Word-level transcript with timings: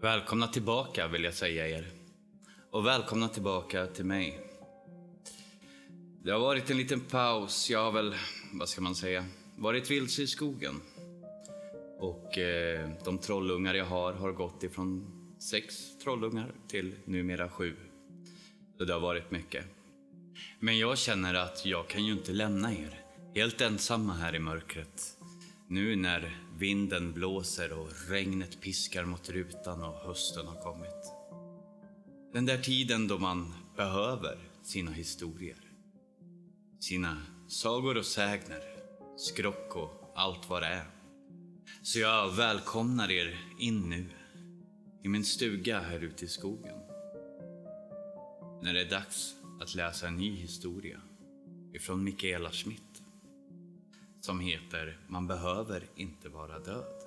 Välkomna 0.00 0.48
tillbaka 0.48 1.08
vill 1.08 1.24
jag 1.24 1.34
säga 1.34 1.68
er. 1.68 1.86
Och 2.70 2.86
välkomna 2.86 3.28
tillbaka 3.28 3.86
till 3.86 4.04
mig. 4.04 4.40
Det 6.22 6.30
har 6.30 6.40
varit 6.40 6.70
en 6.70 6.76
liten 6.76 7.00
paus. 7.00 7.70
Jag 7.70 7.84
har 7.84 7.92
väl, 7.92 8.14
vad 8.52 8.68
ska 8.68 8.80
man 8.80 8.94
säga, 8.94 9.24
varit 9.56 9.90
vilse 9.90 10.22
i 10.22 10.26
skogen. 10.26 10.80
Och 11.98 12.38
eh, 12.38 12.90
de 13.04 13.18
trollungar 13.18 13.74
jag 13.74 13.84
har 13.84 14.12
har 14.12 14.32
gått 14.32 14.62
ifrån 14.62 15.06
sex 15.38 15.98
trollungar 15.98 16.52
till 16.68 16.94
numera 17.04 17.48
sju. 17.48 17.76
Så 18.78 18.84
det 18.84 18.92
har 18.92 19.00
varit 19.00 19.30
mycket. 19.30 19.64
Men 20.60 20.78
jag 20.78 20.98
känner 20.98 21.34
att 21.34 21.66
jag 21.66 21.88
kan 21.88 22.04
ju 22.04 22.12
inte 22.12 22.32
lämna 22.32 22.72
er 22.72 23.00
helt 23.34 23.60
ensamma 23.60 24.12
här 24.12 24.34
i 24.34 24.38
mörkret. 24.38 25.17
Nu 25.70 25.96
när 25.96 26.36
vinden 26.58 27.12
blåser 27.12 27.72
och 27.72 27.88
regnet 28.08 28.60
piskar 28.60 29.04
mot 29.04 29.28
rutan 29.28 29.82
och 29.82 29.94
hösten 29.94 30.46
har 30.46 30.62
kommit. 30.62 31.12
Den 32.32 32.46
där 32.46 32.58
tiden 32.58 33.08
då 33.08 33.18
man 33.18 33.54
behöver 33.76 34.38
sina 34.62 34.90
historier. 34.90 35.60
Sina 36.80 37.22
sagor 37.48 37.96
och 37.96 38.06
sägner, 38.06 38.62
skrock 39.16 39.76
och 39.76 40.12
allt 40.14 40.50
vad 40.50 40.62
det 40.62 40.66
är. 40.66 40.90
Så 41.82 41.98
jag 41.98 42.36
välkomnar 42.36 43.10
er 43.10 43.38
in 43.58 43.80
nu, 43.80 44.06
i 45.04 45.08
min 45.08 45.24
stuga 45.24 45.80
här 45.80 46.00
ute 46.00 46.24
i 46.24 46.28
skogen. 46.28 46.78
När 48.62 48.74
det 48.74 48.80
är 48.80 48.90
dags 48.90 49.34
att 49.60 49.74
läsa 49.74 50.08
en 50.08 50.16
ny 50.16 50.36
historia 50.36 51.00
ifrån 51.74 52.04
Mikaela 52.04 52.50
Schmidt 52.50 52.87
som 54.28 54.40
heter 54.40 54.98
Man 55.06 55.26
behöver 55.26 55.82
inte 55.94 56.28
vara 56.28 56.58
död. 56.58 57.02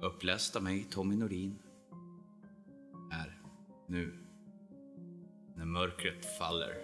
Uppläst 0.00 0.56
av 0.56 0.62
mig, 0.62 0.84
Tommy 0.90 1.16
Norin. 1.16 1.58
Här, 3.10 3.40
nu, 3.86 4.18
när 5.56 5.64
mörkret 5.64 6.38
faller. 6.38 6.74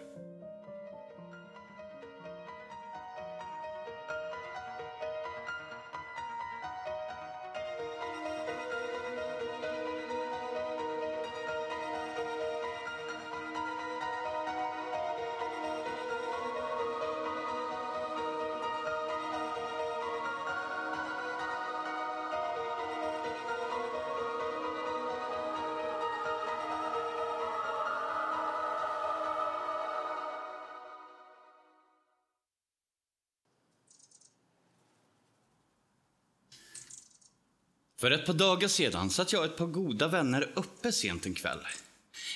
För 38.04 38.10
ett 38.10 38.26
par 38.26 38.34
dagar 38.34 38.68
sedan 38.68 39.10
satt 39.10 39.32
jag 39.32 39.40
och 39.40 39.46
ett 39.46 39.56
par 39.56 39.66
goda 39.66 40.08
vänner 40.08 40.52
uppe 40.54 40.92
sent 40.92 41.26
en 41.26 41.34
kväll. 41.34 41.58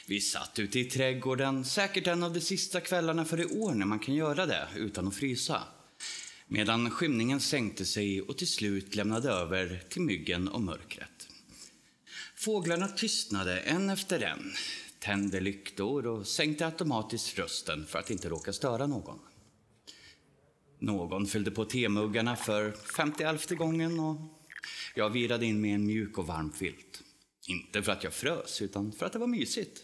Vi 0.07 0.21
satt 0.21 0.59
ute 0.59 0.79
i 0.79 0.85
trädgården, 0.85 1.65
säkert 1.65 2.07
en 2.07 2.23
av 2.23 2.33
de 2.33 2.41
sista 2.41 2.81
kvällarna 2.81 3.25
för 3.25 3.41
i 3.41 3.45
år 3.45 3.75
när 3.75 3.87
man 3.87 3.99
kan 3.99 4.15
göra 4.15 4.47
det 4.47 4.69
utan 4.77 5.09
att 5.09 5.15
frysa. 5.15 5.63
Medan 6.47 6.91
skymningen 6.91 7.41
sänkte 7.41 7.85
sig 7.85 8.23
och 8.23 8.39
till 8.39 8.49
slut 8.49 8.95
lämnade 8.95 9.31
över 9.31 9.83
till 9.89 10.03
myggen 10.03 10.49
och 10.49 10.61
mörkret. 10.61 11.29
Fåglarna 12.37 12.89
tystnade 12.89 13.61
en 13.61 13.91
efter 13.91 14.23
en, 14.23 14.53
tände 14.99 15.41
lyktor 15.41 16.07
och 16.07 16.27
sänkte 16.27 16.67
automatiskt 16.67 17.39
rösten 17.39 17.87
för 17.87 17.99
att 17.99 18.11
inte 18.11 18.29
råka 18.29 18.53
störa 18.53 18.87
någon. 18.87 19.19
Någon 20.79 21.27
fyllde 21.27 21.51
på 21.51 21.65
temuggarna 21.65 22.37
för 22.37 22.73
femtioelfte 22.97 23.55
gången 23.55 24.01
och 24.01 24.38
jag 24.95 25.11
virade 25.11 25.47
in 25.47 25.61
med 25.61 25.75
en 25.75 25.87
mjuk 25.87 26.19
och 26.19 26.27
varm 26.27 26.53
filt. 26.53 27.03
Inte 27.47 27.83
för 27.83 27.93
att 27.93 28.05
jag 28.05 28.15
frös, 28.15 28.63
utan 28.63 28.93
för 28.93 29.07
att 29.07 29.13
det 29.13 29.19
var 29.19 29.27
mysigt. 29.27 29.81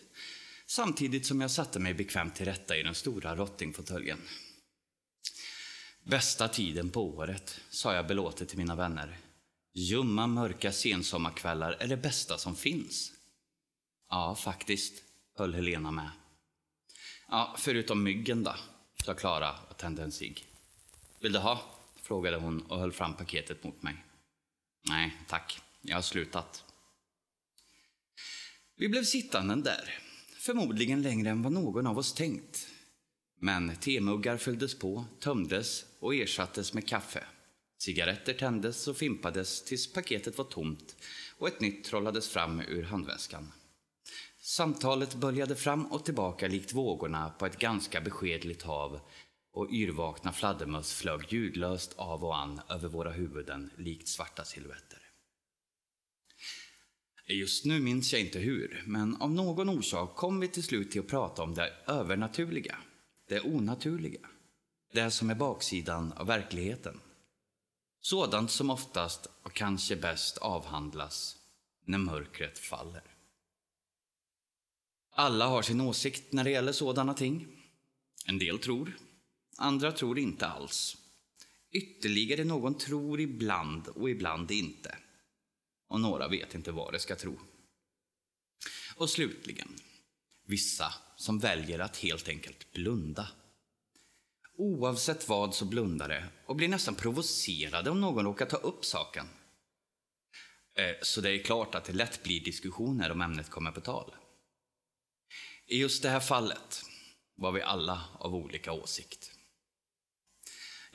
Samtidigt 0.67 1.27
som 1.27 1.41
jag 1.41 1.51
satte 1.51 1.79
mig 1.79 1.95
bekvämt 1.95 2.35
till 2.35 2.45
rätta 2.45 2.77
i 2.77 2.83
den 2.83 2.95
stora 2.95 3.37
rottingfåtöljen. 3.37 4.19
Bästa 6.03 6.49
tiden 6.49 6.91
på 6.91 7.09
året, 7.09 7.61
sa 7.71 7.95
jag 7.95 8.07
belåtet 8.07 8.49
till 8.49 8.59
mina 8.59 8.77
vänner. 8.77 9.19
Ljumma, 9.73 10.27
mörka 10.27 10.73
sensommarkvällar 10.73 11.77
är 11.81 11.87
det 11.87 11.97
bästa 11.97 12.39
som 12.39 12.57
finns. 12.57 13.13
Ja, 14.11 14.35
faktiskt, 14.35 15.03
höll 15.37 15.55
Helena 15.55 15.91
med. 15.91 16.11
Ja, 17.29 17.57
förutom 17.59 18.03
myggen 18.03 18.45
då, 18.45 18.55
sa 19.05 19.15
Klara 19.15 19.55
och 19.71 19.77
tände 19.77 20.03
en 20.03 20.13
cigg. 20.13 20.47
Vill 21.21 21.33
du 21.33 21.39
ha? 21.39 21.63
frågade 22.03 22.37
hon 22.37 22.61
och 22.61 22.79
höll 22.79 22.93
fram 22.93 23.15
paketet 23.15 23.65
mot 23.65 23.83
mig. 23.83 24.05
Nej, 24.89 25.17
tack. 25.29 25.61
Jag 25.81 25.97
har 25.97 26.03
slutat. 26.03 26.65
Vi 28.77 28.89
blev 28.89 29.05
sittande 29.05 29.55
där, 29.55 29.99
förmodligen 30.39 31.03
längre 31.03 31.31
än 31.31 31.43
vad 31.43 31.53
någon 31.53 31.87
av 31.87 31.99
oss 31.99 32.13
tänkt. 32.13 32.69
Men 33.41 33.77
temuggar 33.77 34.37
fylldes 34.37 34.79
på, 34.79 35.05
tömdes 35.21 35.85
och 35.99 36.15
ersattes 36.15 36.75
med 36.75 36.89
kaffe. 36.89 37.25
Cigaretter 37.79 38.35
tändes 38.35 38.89
och 38.89 38.97
fimpades 38.97 39.65
tills 39.65 39.93
paketet 39.93 40.39
var 40.39 40.45
tomt 40.45 40.97
och 41.39 41.49
ett 41.49 41.61
nytt 41.61 41.85
trollades 41.85 42.29
fram 42.29 42.61
ur 42.61 42.83
handväskan. 42.83 43.53
Samtalet 44.41 45.15
böljade 45.15 45.57
fram 45.57 45.87
och 45.87 46.05
tillbaka 46.05 46.49
likt 46.49 46.73
vågorna 46.73 47.31
på 47.31 47.47
ett 47.47 47.59
ganska 47.59 48.01
beskedligt 48.01 48.63
hav 48.63 49.01
och 49.55 49.71
yrvakna 49.71 50.33
fladdermöss 50.33 50.95
flög 50.95 51.33
ljudlöst 51.33 51.93
av 51.97 52.25
och 52.25 52.37
an 52.39 52.61
över 52.69 52.89
våra 52.89 53.11
huvuden 53.11 53.71
likt 53.77 54.09
svarta 54.09 54.45
silhuetter. 54.45 54.99
Just 57.27 57.65
nu 57.65 57.81
minns 57.81 58.13
jag 58.13 58.21
inte 58.23 58.39
hur, 58.39 58.83
men 58.87 59.17
av 59.17 59.31
någon 59.31 59.69
orsak 59.69 60.17
kom 60.17 60.41
vi 60.41 60.49
till 60.49 60.63
slut 60.63 60.91
till 60.91 61.01
att 61.01 61.07
prata 61.07 61.43
om 61.43 61.55
det 61.55 61.73
övernaturliga, 61.87 62.79
det 63.29 63.41
onaturliga, 63.41 64.29
det 64.93 65.11
som 65.11 65.31
är 65.31 65.35
baksidan 65.35 66.13
av 66.13 66.27
verkligheten. 66.27 67.01
Sådant 68.01 68.51
som 68.51 68.71
oftast 68.71 69.27
och 69.43 69.53
kanske 69.53 69.97
bäst 69.97 70.39
avhandlas 70.39 71.37
när 71.87 71.99
mörkret 71.99 72.59
faller. 72.59 73.03
Alla 75.11 75.47
har 75.47 75.63
sin 75.63 75.81
åsikt 75.81 76.33
när 76.33 76.45
det 76.45 76.51
gäller 76.51 76.73
sådana 76.73 77.15
ting. 77.15 77.47
En 78.27 78.39
del 78.39 78.59
tror, 78.59 78.97
Andra 79.57 79.93
tror 79.93 80.19
inte 80.19 80.47
alls. 80.47 80.97
Ytterligare 81.71 82.45
någon 82.45 82.79
tror 82.79 83.21
ibland 83.21 83.89
och 83.89 84.11
ibland 84.11 84.51
inte. 84.51 84.99
Och 85.89 86.01
några 86.01 86.29
vet 86.29 86.55
inte 86.55 86.73
vad 86.73 86.93
de 86.93 86.99
ska 86.99 87.17
tro. 87.17 87.39
Och 88.97 89.11
slutligen, 89.11 89.69
vissa 90.47 90.95
som 91.17 91.39
väljer 91.39 91.79
att 91.79 91.97
helt 91.97 92.29
enkelt 92.29 92.73
blunda. 92.73 93.29
Oavsett 94.57 95.29
vad 95.29 95.55
så 95.55 95.65
blundar 95.65 96.09
de 96.09 96.23
och 96.47 96.57
blir 96.57 96.69
nästan 96.69 96.95
provocerade 96.95 97.91
om 97.91 98.01
någon 98.01 98.25
råkar 98.25 98.47
ta 98.47 98.57
upp 98.57 98.85
saken. 98.85 99.27
Eh, 100.77 100.95
så 101.03 101.21
det 101.21 101.31
är 101.31 101.43
klart 101.43 101.75
att 101.75 101.85
det 101.85 101.93
lätt 101.93 102.23
blir 102.23 102.45
diskussioner 102.45 103.11
om 103.11 103.21
ämnet 103.21 103.51
kommer 103.51 103.71
på 103.71 103.81
tal. 103.81 104.15
I 105.67 105.79
just 105.79 106.03
det 106.03 106.09
här 106.09 106.21
fallet 106.21 106.85
var 107.35 107.53
vi 107.53 107.63
alla 107.63 108.05
av 108.19 108.35
olika 108.35 108.73
åsikt. 108.73 109.34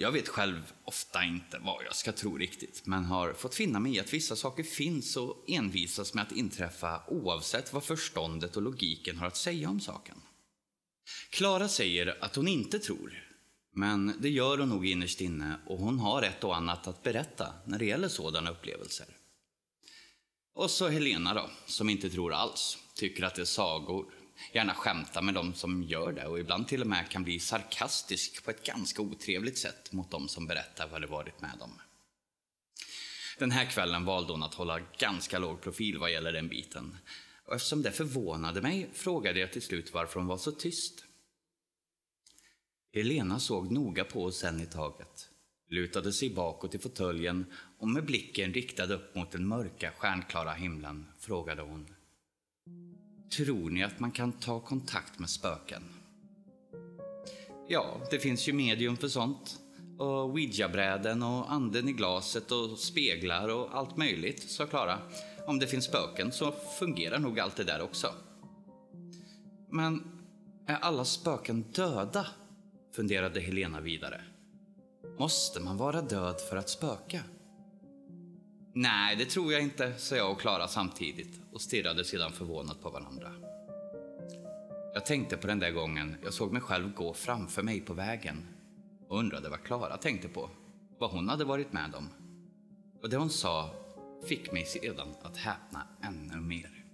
Jag 0.02 0.12
vet 0.12 0.28
själv 0.28 0.74
ofta 0.84 1.24
inte 1.24 1.60
vad 1.62 1.86
jag 1.86 1.96
ska 1.96 2.12
tro 2.12 2.38
riktigt, 2.38 2.82
men 2.86 3.06
har 3.06 3.34
fått 3.34 3.56
finna 3.56 3.80
mig 3.80 3.96
i 3.96 4.00
att 4.00 4.14
vissa 4.14 4.36
saker 4.36 4.64
finns 4.64 5.18
och 5.18 5.44
envisas 5.48 6.14
med 6.14 6.22
att 6.22 6.32
inträffa 6.32 7.02
oavsett 7.08 7.74
vad 7.74 7.84
förståndet 7.84 8.56
och 8.56 8.62
logiken 8.62 9.18
har 9.18 9.28
att 9.28 9.38
säga 9.38 9.70
om 9.70 9.80
saken. 9.80 10.16
Klara 11.30 11.68
säger 11.68 12.24
att 12.24 12.36
hon 12.36 12.48
inte 12.48 12.80
tror, 12.80 13.28
men 13.74 14.14
det 14.20 14.30
gör 14.30 14.58
hon 14.58 14.70
nog 14.70 14.86
innerst 14.86 15.22
inne 15.22 15.60
och 15.66 15.80
hon 15.80 16.00
har 16.00 16.22
ett 16.22 16.44
och 16.44 16.56
annat 16.56 16.88
att 16.88 17.04
berätta 17.04 17.54
när 17.66 17.80
det 17.80 17.86
gäller 17.86 18.08
sådana 18.08 18.52
upplevelser. 18.52 19.08
Och 20.54 20.72
så 20.72 20.88
Helena 20.88 21.34
då, 21.34 21.50
som 21.66 21.90
inte 21.90 22.10
tror 22.10 22.34
alls, 22.34 22.78
tycker 22.96 23.24
att 23.24 23.36
det 23.36 23.42
är 23.42 23.46
sagor, 23.46 24.06
gärna 24.54 24.74
skämta 24.74 25.22
med 25.22 25.34
de 25.34 25.54
som 25.54 25.84
gör 25.84 26.12
det 26.12 26.28
och 26.28 26.40
ibland 26.40 26.68
till 26.68 26.82
och 26.82 26.88
med 26.88 27.10
kan 27.10 27.24
bli 27.24 27.40
sarkastisk 27.40 28.44
på 28.44 28.52
ett 28.52 28.66
ganska 28.66 29.02
otrevligt 29.02 29.58
sätt 29.58 29.92
mot 29.92 30.12
de 30.12 30.28
som 30.28 30.48
berättar 30.48 30.88
vad 30.88 31.02
det 31.02 31.08
varit 31.08 31.42
med 31.42 31.58
dem. 31.60 31.72
Den 33.40 33.52
här 33.52 33.66
kvällen 33.66 34.06
valde 34.06 34.34
hon 34.34 34.44
att 34.44 34.54
hålla 34.54 34.80
ganska 34.98 35.40
låg 35.40 35.62
profil 35.62 35.98
vad 35.98 36.12
gäller 36.12 36.32
den 36.32 36.48
biten. 36.48 36.98
Och 37.46 37.56
eftersom 37.56 37.82
det 37.82 37.92
förvånade 37.92 38.62
mig 38.62 38.90
frågade 38.94 39.40
jag 39.40 39.54
till 39.54 39.62
slut 39.62 39.94
varför 39.94 40.20
hon 40.20 40.28
var 40.28 40.38
så 40.38 40.52
tyst. 40.52 41.06
Helena 42.94 43.40
såg 43.40 43.72
noga 43.72 44.04
på 44.04 44.24
oss 44.24 44.44
en 44.44 44.62
i 44.62 44.66
taget, 44.66 45.30
lutade 45.70 46.14
sig 46.14 46.30
bakåt 46.30 46.76
i 46.76 46.80
fåtöljen 46.80 47.46
och 47.80 47.88
med 47.88 48.06
blicken 48.06 48.54
riktad 48.54 48.94
upp 48.94 49.16
mot 49.16 49.32
den 49.32 49.48
mörka 49.48 49.92
stjärnklara 49.98 50.54
himlen 50.54 51.06
frågade 51.20 51.62
hon. 51.62 51.96
Tror 53.38 53.70
ni 53.70 53.84
att 53.84 54.00
man 54.00 54.12
kan 54.12 54.32
ta 54.32 54.60
kontakt 54.60 55.20
med 55.20 55.30
spöken? 55.30 55.84
Ja, 57.68 58.02
det 58.12 58.20
finns 58.20 58.48
ju 58.48 58.54
medium 58.54 58.98
för 58.98 59.08
sånt. 59.08 59.60
Och 59.98 60.26
ouija-bräden 60.26 61.24
och 61.24 61.52
anden 61.52 61.90
i 61.90 61.94
glaset 61.94 62.52
och 62.52 62.78
speglar 62.78 63.48
och 63.48 63.78
allt 63.78 63.98
möjligt, 63.98 64.50
sa 64.50 64.66
Klara. 64.66 65.00
Om 65.46 65.60
det 65.60 65.68
finns 65.68 65.86
spöken 65.86 66.32
så 66.32 66.52
fungerar 66.80 67.20
nog 67.20 67.40
allt 67.40 67.56
det 67.56 67.64
där 67.64 67.82
också. 67.82 68.08
Men 69.70 70.04
är 70.66 70.76
alla 70.76 71.06
spöken 71.06 71.62
döda? 71.62 72.28
funderade 72.96 73.40
Helena 73.40 73.82
vidare. 73.82 74.22
Måste 75.20 75.60
man 75.60 75.78
vara 75.78 76.02
död 76.02 76.36
för 76.50 76.58
att 76.58 76.70
spöka? 76.70 77.20
Nej, 78.74 79.16
det 79.16 79.26
tror 79.26 79.54
jag 79.54 79.62
inte, 79.62 79.94
sa 79.98 80.16
jag 80.16 80.32
och 80.32 80.42
Klara 80.42 80.68
samtidigt 80.68 81.42
och 81.54 81.62
stirrade 81.62 82.04
sedan 82.04 82.32
förvånat 82.32 82.82
på 82.82 82.90
varandra. 82.90 83.32
Jag 84.94 85.06
tänkte 85.06 85.38
på 85.38 85.48
den 85.48 85.60
där 85.60 85.72
gången 85.72 86.16
jag 86.24 86.34
såg 86.34 86.52
mig 86.54 86.62
själv 86.62 86.94
gå 86.94 87.14
framför 87.14 87.64
mig 87.64 87.82
på 87.82 87.94
vägen 87.94 88.48
och 89.08 89.20
undrade 89.20 89.50
vad 89.50 89.64
Klara 89.64 89.98
tänkte 89.98 90.28
på, 90.28 90.50
vad 90.98 91.12
hon 91.12 91.30
hade 91.30 91.46
varit 91.46 91.74
med 91.74 91.96
om. 91.96 92.10
Och 93.02 93.10
det 93.10 93.18
hon 93.18 93.30
sa 93.30 93.70
fick 94.28 94.52
mig 94.52 94.66
sedan 94.66 95.08
att 95.22 95.38
häpna 95.38 95.88
ännu 96.02 96.42
mer. 96.42 96.86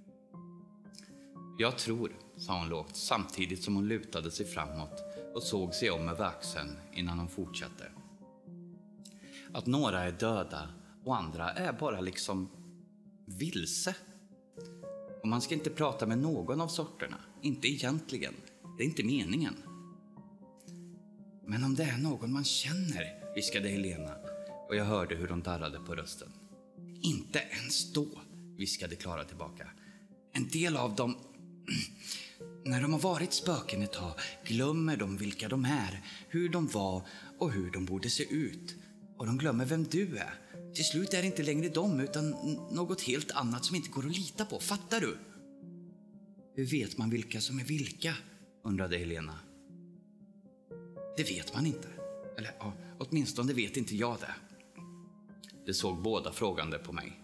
Jag 1.57 1.77
tror, 1.77 2.12
sa 2.38 2.60
hon 2.60 2.69
lågt 2.69 2.95
samtidigt 2.95 3.63
som 3.63 3.75
hon 3.75 3.88
lutade 3.88 4.31
sig 4.31 4.45
framåt 4.45 5.04
och 5.33 5.44
såg 5.44 5.74
sig 5.74 5.92
om 5.92 6.10
över 6.10 6.25
axeln 6.25 6.77
innan 6.94 7.19
hon 7.19 7.30
fortsatte. 7.30 7.92
Att 9.54 9.66
några 9.66 10.04
är 10.04 10.12
döda 10.12 10.69
och 11.05 11.17
andra 11.17 11.49
är 11.49 11.73
bara 11.73 12.01
liksom 12.01 12.49
vilse. 13.25 13.95
Och 15.21 15.27
man 15.27 15.41
ska 15.41 15.53
inte 15.53 15.69
prata 15.69 16.05
med 16.05 16.17
någon 16.17 16.61
av 16.61 16.67
sorterna, 16.67 17.17
inte 17.41 17.67
egentligen. 17.67 18.33
Det 18.77 18.83
är 18.83 18.87
inte 18.87 19.03
meningen. 19.03 19.55
Men 21.47 21.63
om 21.63 21.75
det 21.75 21.83
är 21.83 21.97
någon 21.97 22.33
man 22.33 22.43
känner, 22.43 23.33
viskade 23.35 23.69
Helena 23.69 24.15
och 24.67 24.75
jag 24.75 24.85
hörde 24.85 25.15
hur 25.15 25.27
hon 25.27 25.41
darrade 25.41 25.79
på 25.79 25.95
rösten. 25.95 26.29
Inte 27.01 27.39
ens 27.39 27.93
då, 27.93 28.07
viskade 28.57 28.95
Klara 28.95 29.23
tillbaka. 29.23 29.67
En 30.33 30.47
del 30.47 30.77
av 30.77 30.95
dem, 30.95 31.17
när 32.65 32.81
de 32.81 32.93
har 32.93 32.99
varit 32.99 33.33
spöken 33.33 33.81
ett 33.81 33.93
tag, 33.93 34.13
glömmer 34.45 34.97
de 34.97 35.17
vilka 35.17 35.49
de 35.49 35.65
är, 35.65 36.01
hur 36.29 36.49
de 36.49 36.67
var 36.67 37.01
och 37.39 37.51
hur 37.51 37.71
de 37.71 37.85
borde 37.85 38.09
se 38.09 38.23
ut. 38.23 38.75
Och 39.17 39.25
de 39.25 39.37
glömmer 39.37 39.65
vem 39.65 39.83
du 39.83 40.17
är. 40.17 40.44
Till 40.75 40.86
slut 40.86 41.13
är 41.13 41.22
det 41.22 41.25
inte 41.25 41.44
längre 41.44 41.69
dem, 41.69 42.00
utan 42.00 42.30
något 42.72 43.01
helt 43.01 43.31
annat 43.31 43.66
som 43.66 43.75
inte 43.75 43.89
går 43.89 44.06
att 44.06 44.18
lita 44.18 44.45
på. 44.45 44.60
Fattar 44.60 45.01
du? 45.01 45.18
Hur 46.56 46.66
vet 46.66 46.98
man 46.98 47.10
vilka 47.10 47.42
som 47.42 47.60
är 47.60 47.63
vilka? 47.63 48.13
undrade 48.63 48.98
Helena. 48.98 49.39
Det 51.18 51.24
vet 51.24 51.54
man 51.54 51.66
inte. 51.66 51.88
Eller 52.38 52.51
ja, 52.60 52.74
åtminstone 53.00 53.54
vet 53.54 53.77
inte 53.77 53.95
jag 53.95 54.18
det. 54.19 54.33
De 55.66 55.74
såg 55.74 56.01
båda 56.01 56.31
frågande 56.31 56.77
på 56.77 56.94
mig. 56.94 57.19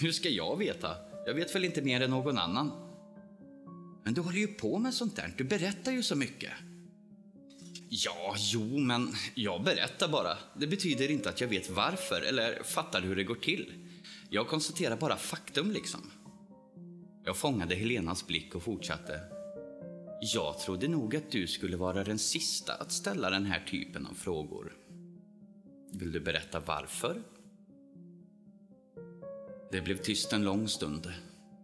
Hur 0.00 0.12
ska 0.12 0.28
jag 0.28 0.56
veta? 0.56 0.96
Jag 1.26 1.34
vet 1.34 1.54
väl 1.54 1.64
inte 1.64 1.82
mer 1.82 2.00
än 2.00 2.10
någon 2.10 2.38
annan. 2.38 2.72
Men 4.04 4.14
du 4.14 4.20
håller 4.20 4.38
ju 4.38 4.46
på 4.46 4.78
med 4.78 4.94
sånt 4.94 5.16
där. 5.16 5.34
Du 5.36 5.44
berättar 5.44 5.92
ju 5.92 6.02
så 6.02 6.16
mycket. 6.16 6.52
Ja, 7.94 8.34
jo, 8.38 8.78
men 8.78 9.08
jag 9.34 9.64
berättar 9.64 10.08
bara. 10.08 10.38
Det 10.54 10.66
betyder 10.66 11.10
inte 11.10 11.28
att 11.28 11.40
jag 11.40 11.48
vet 11.48 11.70
varför 11.70 12.20
eller 12.20 12.62
fattar 12.62 13.00
hur 13.00 13.16
det 13.16 13.24
går 13.24 13.34
till. 13.34 13.72
Jag 14.30 14.48
konstaterar 14.48 14.96
bara 14.96 15.16
faktum 15.16 15.70
liksom. 15.70 16.10
Jag 17.24 17.36
fångade 17.36 17.74
Helenas 17.74 18.26
blick 18.26 18.54
och 18.54 18.62
fortsatte. 18.62 19.20
Jag 20.34 20.58
trodde 20.58 20.88
nog 20.88 21.16
att 21.16 21.30
du 21.30 21.46
skulle 21.46 21.76
vara 21.76 22.04
den 22.04 22.18
sista 22.18 22.74
att 22.74 22.92
ställa 22.92 23.30
den 23.30 23.46
här 23.46 23.64
typen 23.70 24.06
av 24.06 24.14
frågor. 24.14 24.72
Vill 25.92 26.12
du 26.12 26.20
berätta 26.20 26.60
varför? 26.60 27.22
Det 29.72 29.80
blev 29.80 29.96
tyst 29.96 30.32
en 30.32 30.44
lång 30.44 30.68
stund 30.68 31.12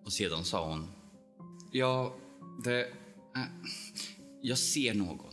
och 0.04 0.12
sedan 0.12 0.44
sa 0.44 0.68
hon. 0.68 0.88
Ja, 1.72 2.16
det... 2.64 2.80
Äh, 2.80 3.42
jag 4.42 4.58
ser 4.58 4.94
något. 4.94 5.27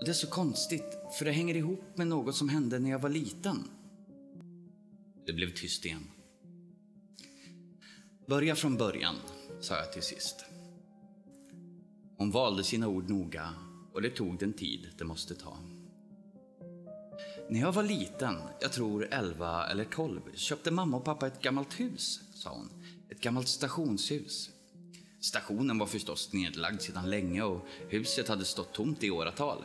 Det 0.00 0.10
är 0.10 0.14
så 0.14 0.26
konstigt, 0.26 0.96
för 1.18 1.24
det 1.24 1.32
hänger 1.32 1.54
ihop 1.54 1.84
med 1.94 2.06
något 2.06 2.36
som 2.36 2.48
hände 2.48 2.78
när 2.78 2.90
jag 2.90 2.98
var 2.98 3.08
liten. 3.08 3.70
Det 5.26 5.32
blev 5.32 5.54
tyst 5.54 5.84
igen. 5.84 6.06
Börja 8.26 8.56
från 8.56 8.76
början, 8.76 9.14
sa 9.60 9.76
jag 9.76 9.92
till 9.92 10.02
sist. 10.02 10.44
Hon 12.16 12.30
valde 12.30 12.64
sina 12.64 12.88
ord 12.88 13.10
noga 13.10 13.54
och 13.92 14.02
det 14.02 14.10
tog 14.10 14.38
den 14.38 14.52
tid 14.52 14.88
det 14.98 15.04
måste 15.04 15.34
ta. 15.34 15.58
När 17.50 17.60
jag 17.60 17.72
var 17.72 17.82
liten, 17.82 18.36
jag 18.60 18.72
tror 18.72 19.08
11 19.10 19.66
eller 19.66 19.84
12, 19.84 20.20
köpte 20.34 20.70
mamma 20.70 20.96
och 20.96 21.04
pappa 21.04 21.26
ett 21.26 21.42
gammalt 21.42 21.80
hus, 21.80 22.20
sa 22.34 22.50
hon. 22.50 22.70
Ett 23.10 23.20
gammalt 23.20 23.48
stationshus. 23.48 24.50
Stationen 25.20 25.78
var 25.78 25.86
förstås 25.86 26.32
nedlagd 26.32 26.80
sedan 26.80 27.10
länge 27.10 27.42
och 27.42 27.66
huset 27.88 28.28
hade 28.28 28.44
stått 28.44 28.72
tomt 28.72 29.04
i 29.04 29.10
åratal. 29.10 29.64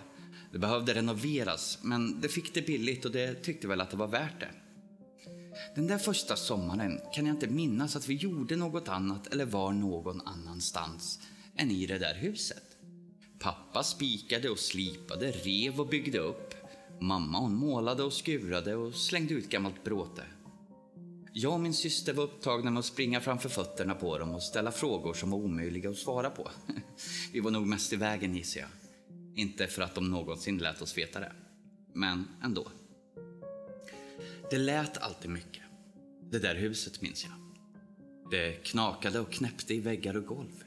Det 0.54 0.60
behövde 0.60 0.94
renoveras, 0.94 1.80
men 1.82 2.22
det 2.22 2.30
fick 2.30 2.54
det 2.54 2.62
billigt 2.62 3.06
och 3.06 3.12
det 3.12 3.34
tyckte 3.34 3.68
väl 3.68 3.82
att 3.82 3.92
det 3.92 3.98
var 3.98 4.08
värt 4.08 4.40
det. 4.40 4.52
Den 5.76 5.88
där 5.88 5.98
första 5.98 6.36
sommaren 6.36 7.00
kan 7.14 7.26
jag 7.26 7.36
inte 7.36 7.48
minnas 7.48 7.96
att 7.96 8.08
vi 8.08 8.14
gjorde 8.14 8.56
något 8.56 8.88
annat 8.88 9.28
eller 9.28 9.46
var 9.46 9.72
någon 9.72 10.22
annanstans 10.22 11.20
än 11.56 11.72
i 11.72 11.86
det 11.86 11.98
där 11.98 12.16
huset. 12.16 12.64
Pappa 13.40 13.84
spikade 13.84 14.50
och 14.50 14.60
slipade, 14.60 15.32
rev 15.32 15.80
och 15.80 15.88
byggde 15.88 16.20
upp. 16.20 16.54
Mamma 17.02 17.40
hon 17.40 17.56
målade 17.56 18.04
och 18.04 18.14
skurade 18.14 18.76
och 18.76 18.96
slängde 18.96 19.34
ut 19.34 19.50
gammalt 19.50 19.84
bråte. 19.84 20.24
Jag 21.34 21.54
och 21.54 21.60
min 21.60 21.74
syster 21.74 22.14
var 22.14 22.24
upptagna 22.24 22.72
med 22.72 22.80
att 22.80 22.86
springa 22.86 23.22
framför 23.22 23.50
fötterna 23.50 23.96
på 23.96 24.18
dem 24.18 24.36
och 24.36 24.44
ställa 24.44 24.72
frågor 24.72 25.14
som 25.14 25.32
var 25.32 25.38
omöjliga 25.38 25.90
att 25.90 25.98
svara 25.98 26.30
på. 26.30 26.50
Vi 27.34 27.40
var 27.40 27.52
nog 27.52 27.68
mest 27.68 27.94
i 27.94 27.96
vägen 27.96 28.36
gissar 28.36 28.60
jag. 28.60 28.83
Inte 29.36 29.68
för 29.68 29.82
att 29.82 29.96
de 29.96 30.12
någonsin 30.12 30.58
lät 30.58 30.82
oss 30.82 30.98
veta 30.98 31.20
det. 31.20 31.32
Men 31.94 32.28
ändå. 32.44 32.68
Det 34.50 34.58
lät 34.58 34.98
alltid 34.98 35.32
mycket. 35.32 35.64
Det 36.32 36.40
där 36.40 36.56
huset 36.56 37.02
minns 37.02 37.24
jag. 37.24 37.34
Det 38.32 38.52
knakade 38.52 39.20
och 39.20 39.32
knäppte 39.32 39.74
i 39.74 39.80
väggar 39.80 40.18
och 40.18 40.26
golv. 40.26 40.64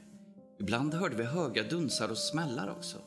Ibland 0.61 0.95
hörde 0.95 1.17
vi 1.17 1.25
höga 1.25 1.63
dunsar 1.63 2.09
och 2.09 2.19
smällar 2.19 2.71
också. 2.71 2.99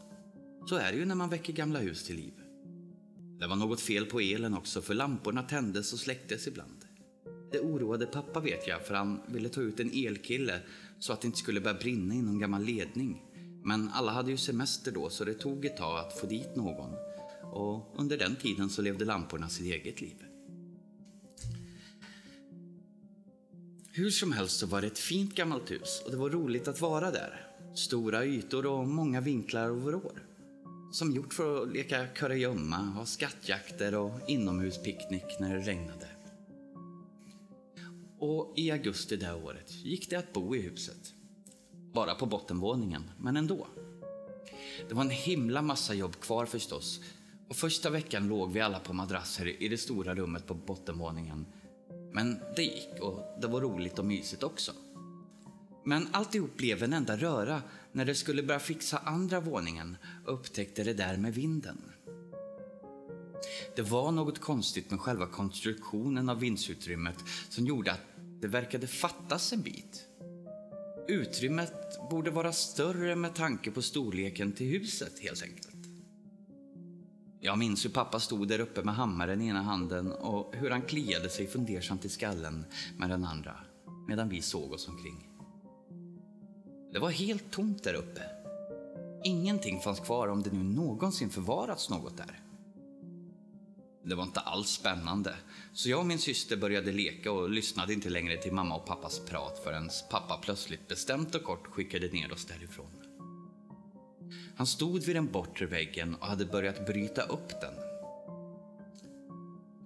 Så 0.69 0.75
är 0.75 0.91
det 0.91 0.97
ju 0.97 1.05
när 1.05 1.15
man 1.15 1.29
väcker 1.29 1.53
gamla 1.53 1.79
hus 1.79 2.03
till 2.03 2.15
liv. 2.15 2.33
Det 3.39 3.47
var 3.47 3.55
något 3.55 3.81
fel 3.81 4.05
på 4.05 4.19
elen 4.19 4.53
också, 4.53 4.81
för 4.81 4.93
lamporna 4.93 5.43
tändes 5.43 5.93
och 5.93 5.99
släcktes 5.99 6.47
ibland. 6.47 6.85
Det 7.51 7.59
oroade 7.59 8.05
pappa 8.05 8.39
vet 8.39 8.67
jag, 8.67 8.85
för 8.85 8.93
han 8.93 9.21
ville 9.27 9.49
ta 9.49 9.61
ut 9.61 9.79
en 9.79 9.91
elkille 9.93 10.59
så 10.99 11.13
att 11.13 11.21
det 11.21 11.25
inte 11.25 11.37
skulle 11.37 11.61
börja 11.61 11.79
brinna 11.79 12.15
i 12.15 12.21
någon 12.21 12.39
gammal 12.39 12.63
ledning. 12.63 13.23
Men 13.69 13.89
alla 13.89 14.11
hade 14.11 14.31
ju 14.31 14.37
semester 14.37 14.91
då, 14.91 15.09
så 15.09 15.25
det 15.25 15.33
tog 15.33 15.65
ett 15.65 15.77
tag 15.77 15.99
att 15.99 16.19
få 16.19 16.27
dit 16.27 16.55
någon. 16.55 16.95
Och 17.43 17.93
under 17.95 18.17
den 18.17 18.35
tiden 18.35 18.69
så 18.69 18.81
levde 18.81 19.05
lamporna 19.05 19.49
sitt 19.49 19.65
eget 19.65 20.01
liv. 20.01 20.23
Hur 23.91 24.09
som 24.09 24.31
helst 24.31 24.59
så 24.59 24.67
var 24.67 24.81
det 24.81 24.87
ett 24.87 24.99
fint 24.99 25.35
gammalt 25.35 25.71
hus 25.71 26.01
och 26.05 26.11
det 26.11 26.17
var 26.17 26.29
roligt 26.29 26.67
att 26.67 26.81
vara 26.81 27.11
där. 27.11 27.47
Stora 27.75 28.25
ytor 28.25 28.65
och 28.65 28.87
många 28.87 29.21
vinklar 29.21 29.69
och 29.69 29.81
vrår. 29.81 30.23
Som 30.91 31.11
gjort 31.11 31.33
för 31.33 31.63
att 31.63 31.73
leka 31.73 32.07
kurragömma, 32.07 32.77
ha 32.77 33.05
skattjakter 33.05 33.95
och 33.95 34.11
inomhuspicknick 34.27 35.39
när 35.39 35.55
det 35.55 35.61
regnade. 35.61 36.07
Och 38.19 38.53
i 38.55 38.71
augusti 38.71 39.15
det 39.15 39.33
året 39.33 39.71
gick 39.71 40.09
det 40.09 40.15
att 40.15 40.33
bo 40.33 40.55
i 40.55 40.61
huset. 40.61 41.13
Bara 41.93 42.15
på 42.15 42.25
bottenvåningen, 42.25 43.03
men 43.17 43.37
ändå. 43.37 43.67
Det 44.87 44.95
var 44.95 45.01
en 45.01 45.09
himla 45.09 45.61
massa 45.61 45.93
jobb 45.93 46.19
kvar 46.19 46.45
förstås. 46.45 47.01
Och 47.47 47.55
första 47.55 47.89
veckan 47.89 48.27
låg 48.27 48.51
vi 48.51 48.61
alla 48.61 48.79
på 48.79 48.93
madrasser 48.93 49.63
i 49.63 49.67
det 49.67 49.77
stora 49.77 50.15
rummet 50.15 50.47
på 50.47 50.53
bottenvåningen. 50.53 51.45
Men 52.11 52.39
det 52.55 52.63
gick 52.63 52.99
och 53.01 53.37
det 53.41 53.47
var 53.47 53.61
roligt 53.61 53.99
och 53.99 54.05
mysigt 54.05 54.43
också. 54.43 54.71
Men 55.85 56.07
alltihop 56.11 56.57
blev 56.57 56.83
en 56.83 56.93
enda 56.93 57.17
röra 57.17 57.61
när 57.91 58.05
de 58.05 58.15
skulle 58.15 58.43
börja 58.43 58.59
fixa 58.59 58.97
andra 58.97 59.39
våningen 59.39 59.97
och 60.25 60.33
upptäckte 60.33 60.83
det 60.83 60.93
där 60.93 61.17
med 61.17 61.33
vinden. 61.33 61.81
Det 63.75 63.81
var 63.81 64.11
något 64.11 64.39
konstigt 64.39 64.91
med 64.91 64.99
själva 64.99 65.27
konstruktionen 65.27 66.29
av 66.29 66.39
vindsutrymmet 66.39 67.15
som 67.49 67.65
gjorde 67.65 67.91
att 67.91 68.01
det 68.41 68.47
verkade 68.47 68.87
fattas 68.87 69.53
en 69.53 69.61
bit. 69.61 70.08
Utrymmet 71.09 72.09
borde 72.09 72.31
vara 72.31 72.51
större 72.51 73.15
med 73.15 73.35
tanke 73.35 73.71
på 73.71 73.81
storleken 73.81 74.51
till 74.51 74.67
huset 74.67 75.19
helt 75.19 75.43
enkelt. 75.43 75.77
Jag 77.39 77.57
minns 77.57 77.85
hur 77.85 77.89
pappa 77.89 78.19
stod 78.19 78.47
där 78.47 78.59
uppe 78.59 78.83
med 78.83 78.95
hammaren 78.95 79.41
i 79.41 79.47
ena 79.47 79.61
handen 79.61 80.11
och 80.11 80.55
hur 80.55 80.69
han 80.69 80.81
kliade 80.81 81.29
sig 81.29 81.47
fundersamt 81.47 82.05
i 82.05 82.09
skallen 82.09 82.65
med 82.97 83.09
den 83.09 83.25
andra 83.25 83.55
medan 84.07 84.29
vi 84.29 84.41
såg 84.41 84.71
oss 84.71 84.87
omkring. 84.87 85.29
Det 86.93 86.99
var 86.99 87.09
helt 87.09 87.51
tomt 87.51 87.83
där 87.83 87.93
uppe. 87.93 88.21
Ingenting 89.23 89.79
fanns 89.79 89.99
kvar 89.99 90.27
om 90.27 90.43
det 90.43 90.53
nu 90.53 90.63
någonsin 90.63 91.29
förvarats 91.29 91.89
något 91.89 92.17
där. 92.17 92.48
Det 94.03 94.15
var 94.15 94.23
inte 94.23 94.39
alls 94.39 94.69
spännande, 94.69 95.35
så 95.73 95.89
jag 95.89 95.99
och 95.99 96.05
min 96.05 96.19
syster 96.19 96.57
började 96.57 96.91
leka 96.91 97.31
och 97.31 97.49
lyssnade 97.49 97.93
inte 97.93 98.09
längre 98.09 98.37
till 98.37 98.53
mamma 98.53 98.75
och 98.75 98.85
pappas 98.85 99.19
prat 99.19 99.61
förrän 99.63 99.89
pappa 100.09 100.37
plötsligt 100.37 100.87
bestämt 100.87 101.35
och 101.35 101.43
kort 101.43 101.67
skickade 101.67 102.07
ner 102.07 102.33
oss 102.33 102.45
därifrån. 102.45 102.91
Han 104.55 104.67
stod 104.67 105.03
vid 105.03 105.15
den 105.15 105.31
bortre 105.31 105.65
väggen 105.65 106.15
och 106.15 106.27
hade 106.27 106.45
börjat 106.45 106.85
bryta 106.85 107.21
upp 107.21 107.49
den. 107.61 107.73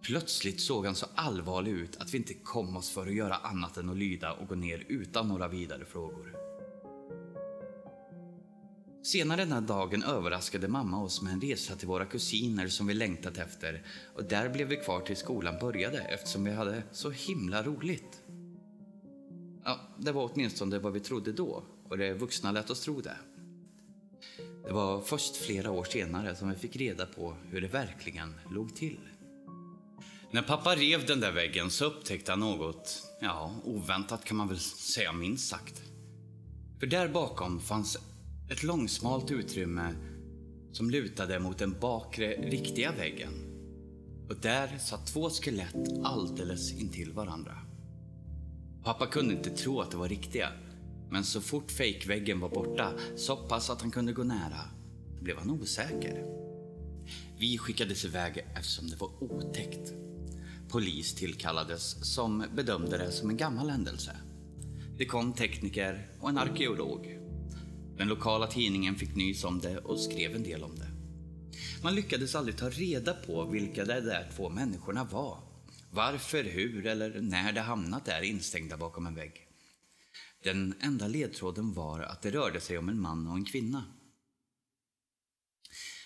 Plötsligt 0.02 0.62
såg 0.62 0.86
han 0.86 0.96
så 0.96 1.06
allvarlig 1.16 1.72
ut 1.72 1.98
att 1.98 2.14
vi 2.14 2.18
inte 2.18 2.34
kom 2.34 2.78
oss 2.78 2.90
för 2.90 3.08
att 3.08 3.14
göra 3.14 3.36
annat 3.36 3.78
än 3.78 3.90
att 3.90 3.98
lyda 3.98 4.34
och 4.34 4.48
gå 4.48 4.56
ner 4.56 4.86
utan 4.88 5.28
några 5.28 5.48
vidare 5.48 5.86
frågor. 5.86 6.43
Senare 9.04 9.42
den 9.42 9.52
här 9.52 9.62
dagen 9.62 10.04
överraskade 10.04 10.68
mamma 10.68 11.04
oss 11.04 11.22
med 11.22 11.34
en 11.34 11.42
resa 11.42 11.76
till 11.76 11.88
våra 11.88 12.06
kusiner 12.06 12.68
som 12.68 12.88
vi 12.88 12.94
längtat 12.94 13.38
efter 13.38 13.86
och 14.16 14.24
där 14.24 14.50
blev 14.50 14.68
vi 14.68 14.76
kvar 14.76 15.02
till 15.02 15.18
skolan 15.18 15.56
började 15.62 16.00
eftersom 16.00 16.44
vi 16.44 16.52
hade 16.52 16.84
så 16.92 17.10
himla 17.10 17.64
roligt. 17.64 18.22
Ja, 19.64 19.80
det 19.98 20.12
var 20.12 20.30
åtminstone 20.34 20.80
vad 20.80 20.94
vi 20.94 21.00
trodde 21.00 21.32
då 21.32 21.64
och 21.90 21.98
de 21.98 22.14
vuxna 22.14 22.52
lät 22.52 22.70
oss 22.70 22.82
tro 22.82 23.02
det. 23.02 23.18
Det 24.66 24.72
var 24.72 25.02
först 25.02 25.36
flera 25.36 25.72
år 25.72 25.84
senare 25.84 26.36
som 26.36 26.50
vi 26.50 26.56
fick 26.56 26.76
reda 26.76 27.06
på 27.06 27.36
hur 27.50 27.62
det 27.62 27.68
verkligen 27.68 28.36
låg 28.52 28.76
till. 28.76 29.00
När 30.32 30.42
pappa 30.42 30.76
rev 30.76 31.06
den 31.06 31.20
där 31.20 31.32
väggen 31.32 31.70
så 31.70 31.86
upptäckte 31.86 32.32
han 32.32 32.40
något, 32.40 33.04
ja, 33.22 33.56
oväntat 33.64 34.26
kan 34.26 34.38
man 34.38 34.48
väl 34.48 34.60
säga 34.60 35.12
minst 35.12 35.50
sagt. 35.50 35.82
För 36.80 36.88
där 36.88 37.08
bakom 37.08 37.60
fanns 37.60 37.98
ett 38.50 38.64
långsmalt 38.64 39.32
utrymme 39.32 39.96
som 40.72 40.90
lutade 40.90 41.40
mot 41.40 41.58
den 41.58 41.80
bakre, 41.80 42.32
riktiga 42.32 42.92
väggen. 42.92 43.34
Och 44.30 44.36
där 44.42 44.78
satt 44.78 45.08
två 45.08 45.30
skelett 45.30 46.04
alldeles 46.04 46.74
intill 46.74 47.14
varandra. 47.14 47.58
Pappa 48.84 49.08
kunde 49.08 49.34
inte 49.34 49.50
tro 49.50 49.82
att 49.82 49.92
det 49.92 49.98
var 49.98 50.10
riktiga, 50.10 50.50
men 51.10 51.24
så 51.24 51.42
fort 51.42 51.72
fejkväggen 51.72 52.40
var 52.40 52.50
borta, 52.50 52.94
så 53.16 53.36
pass 53.36 53.70
att 53.70 53.82
han 53.82 53.92
kunde 53.92 54.14
gå 54.14 54.24
nära, 54.24 54.62
blev 55.22 55.38
han 55.38 55.50
osäker. 55.50 56.26
Vi 57.40 57.58
skickades 57.58 58.06
iväg 58.06 58.46
eftersom 58.56 58.88
det 58.90 58.96
var 58.96 59.24
otäckt. 59.24 59.94
Polis 60.70 61.16
tillkallades 61.16 62.14
som 62.14 62.46
bedömde 62.56 62.98
det 62.98 63.12
som 63.12 63.30
en 63.30 63.38
gammal 63.38 63.70
händelse. 63.70 64.18
Det 64.98 65.06
kom 65.06 65.34
tekniker 65.34 66.12
och 66.20 66.30
en 66.30 66.38
arkeolog. 66.38 67.23
Den 67.98 68.08
lokala 68.08 68.48
tidningen 68.48 68.96
fick 68.96 69.16
nys 69.16 69.44
om 69.44 69.60
det 69.60 69.78
och 69.78 70.00
skrev 70.00 70.36
en 70.36 70.44
del 70.44 70.64
om 70.64 70.76
det. 70.76 70.88
Man 71.84 71.96
lyckades 71.96 72.36
aldrig 72.36 72.58
ta 72.58 72.70
reda 72.70 73.14
på 73.14 73.46
vilka 73.46 73.86
de 73.86 74.00
där 74.00 74.32
två 74.36 74.50
människorna 74.50 75.04
var. 75.04 75.40
Varför, 75.92 76.44
hur 76.44 76.86
eller 76.86 77.22
när 77.22 77.52
de 77.52 77.60
hamnat 77.60 78.06
där 78.06 78.22
instängda 78.22 78.78
bakom 78.78 79.08
en 79.08 79.16
vägg. 79.16 79.48
Den 80.44 80.76
enda 80.80 81.08
ledtråden 81.08 81.74
var 81.74 82.00
att 82.00 82.22
det 82.22 82.32
rörde 82.32 82.60
sig 82.60 82.78
om 82.78 82.90
en 82.90 83.00
man 83.00 83.28
och 83.28 83.36
en 83.36 83.46
kvinna. 83.46 83.84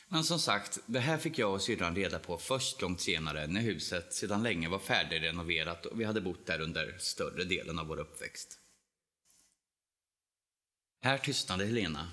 Men 0.10 0.24
som 0.24 0.39
sagt, 0.39 0.79
det 0.86 1.00
här 1.00 1.17
fick 1.17 1.39
jag 1.39 1.53
och 1.53 1.62
syrran 1.62 1.96
reda 1.96 2.20
på 2.20 2.38
först 2.38 2.82
långt 2.82 3.01
senare 3.01 3.48
när 3.48 3.62
huset 3.62 4.13
sedan 4.13 4.44
länge 4.44 4.70
var 4.70 4.79
färdigrenoverat 4.79 5.86
och 5.86 6.00
vi 6.00 6.03
hade 6.03 6.22
bott 6.22 6.46
där 6.46 6.62
under 6.62 6.96
större 7.00 7.44
delen 7.44 7.79
av 7.79 7.88
vår 7.88 8.00
uppväxt. 8.00 8.60
Här 11.00 11.18
tystnade 11.18 11.66
Helena 11.66 12.12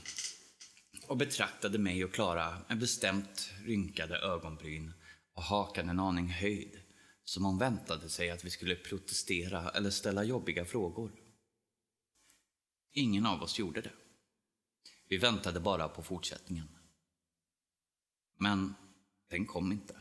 och 1.08 1.16
betraktade 1.16 1.78
mig 1.78 2.04
och 2.04 2.14
Klara 2.14 2.58
med 2.68 2.78
bestämt 2.78 3.50
rynkade 3.64 4.18
ögonbryn 4.18 4.92
och 5.34 5.42
hakan 5.42 5.88
en 5.88 6.00
aning 6.00 6.28
höjd, 6.28 6.80
som 7.24 7.46
om 7.46 7.58
väntade 7.58 8.08
sig 8.08 8.30
att 8.30 8.44
vi 8.44 8.50
skulle 8.50 8.76
protestera 8.76 9.70
eller 9.70 9.90
ställa 9.90 10.24
jobbiga 10.24 10.64
frågor. 10.64 11.12
Ingen 12.92 13.26
av 13.26 13.42
oss 13.42 13.58
gjorde 13.58 13.80
det. 13.80 13.92
Vi 15.08 15.16
väntade 15.16 15.60
bara 15.60 15.88
på 15.88 16.02
fortsättningen. 16.02 16.68
Men 18.38 18.74
den 19.30 19.46
kom 19.46 19.72
inte. 19.72 19.96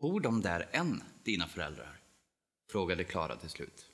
Bor 0.00 0.20
de 0.20 0.40
där 0.40 0.68
än, 0.72 1.02
dina 1.24 1.48
föräldrar? 1.48 2.00
frågade 2.70 3.04
Klara 3.04 3.36
till 3.36 3.50
slut. 3.50 3.86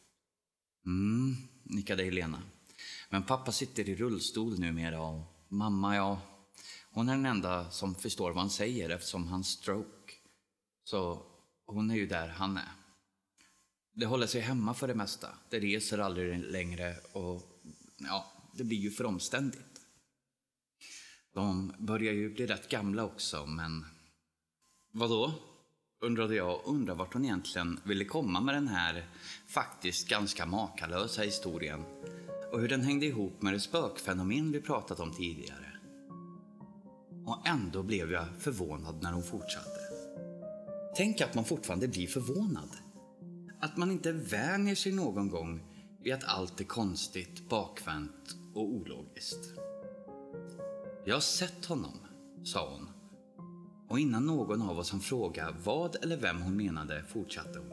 Mm, 0.87 1.37
nickade 1.63 2.05
Helena. 2.05 2.43
Men 3.12 3.23
pappa 3.23 3.52
sitter 3.52 3.88
i 3.88 3.95
rullstol 3.95 4.59
numera 4.59 5.00
och 5.00 5.21
mamma, 5.49 5.97
ja, 5.97 6.21
hon 6.90 7.09
är 7.09 7.16
den 7.16 7.26
enda 7.26 7.71
som 7.71 7.95
förstår 7.95 8.31
vad 8.31 8.40
han 8.40 8.50
säger 8.50 8.90
eftersom 8.90 9.26
han 9.26 9.45
stroke. 9.45 10.12
Så 10.85 11.23
hon 11.66 11.90
är 11.90 11.95
ju 11.95 12.07
där 12.07 12.28
han 12.28 12.57
är. 12.57 12.73
Det 13.95 14.07
håller 14.07 14.26
sig 14.26 14.40
hemma 14.40 14.75
för 14.75 14.88
det 14.88 14.95
mesta. 14.95 15.28
Det 15.50 15.61
reser 15.61 15.99
aldrig 15.99 16.38
längre 16.38 16.97
och 17.12 17.42
ja, 17.99 18.33
det 18.54 18.64
blir 18.64 18.78
ju 18.78 18.90
för 18.90 19.04
omständigt. 19.04 19.81
De 21.35 21.75
börjar 21.78 22.12
ju 22.12 22.35
bli 22.35 22.47
rätt 22.47 22.69
gamla 22.69 23.04
också, 23.04 23.47
men 23.47 23.85
vadå? 24.92 25.33
undrade 26.00 26.35
jag 26.35 26.54
och 26.54 26.75
undrade 26.75 26.99
vart 26.99 27.14
hon 27.14 27.25
egentligen 27.25 27.81
ville 27.85 28.04
komma 28.04 28.40
med 28.40 28.54
den 28.54 28.69
här 28.69 29.07
faktiskt 29.49 30.09
ganska 30.09 30.47
makalösa 30.47 31.23
historien 31.23 31.85
och 32.52 32.61
hur 32.61 32.68
den 32.68 32.82
hängde 32.82 33.06
ihop 33.06 33.42
med 33.42 33.52
det 33.52 33.61
spökfenomen 33.61 34.52
vi 34.52 34.61
pratat 34.61 35.00
om 35.00 35.12
tidigare. 35.12 35.73
Och 37.26 37.49
ändå 37.49 37.82
blev 37.82 38.12
jag 38.12 38.25
förvånad 38.38 39.02
när 39.02 39.12
hon 39.12 39.23
fortsatte. 39.23 39.80
Tänk 40.97 41.21
att 41.21 41.35
man 41.35 41.44
fortfarande 41.44 41.88
blir 41.88 42.06
förvånad. 42.06 42.68
Att 43.61 43.76
man 43.76 43.90
inte 43.90 44.12
vänjer 44.12 44.75
sig 44.75 44.92
någon 44.92 45.28
gång 45.28 45.61
vid 46.02 46.14
att 46.14 46.25
allt 46.25 46.61
är 46.61 46.64
konstigt, 46.64 47.49
bakvänt 47.49 48.37
och 48.54 48.64
ologiskt. 48.64 49.50
Jag 51.04 51.16
har 51.16 51.21
sett 51.21 51.64
honom, 51.64 51.99
sa 52.44 52.71
hon. 52.75 52.88
Och 53.88 53.99
innan 53.99 54.26
någon 54.26 54.62
av 54.62 54.78
oss 54.78 54.90
hann 54.90 55.00
fråga 55.00 55.54
vad 55.64 55.97
eller 56.02 56.16
vem 56.16 56.42
hon 56.42 56.56
menade 56.56 57.04
fortsatte 57.09 57.59
hon. 57.59 57.73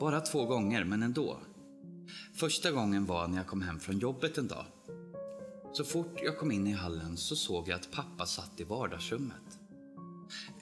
Bara 0.00 0.20
två 0.20 0.46
gånger, 0.46 0.84
men 0.84 1.02
ändå. 1.02 1.36
Första 2.34 2.70
gången 2.70 3.06
var 3.06 3.28
när 3.28 3.36
jag 3.36 3.46
kom 3.46 3.62
hem 3.62 3.80
från 3.80 3.98
jobbet 3.98 4.38
en 4.38 4.48
dag. 4.48 4.64
Så 5.72 5.84
fort 5.84 6.20
jag 6.22 6.38
kom 6.38 6.52
in 6.52 6.66
i 6.66 6.72
hallen 6.72 7.16
så 7.16 7.36
såg 7.36 7.68
jag 7.68 7.76
att 7.76 7.90
pappa 7.90 8.26
satt 8.26 8.60
i 8.60 8.64
vardagsrummet. 8.64 9.58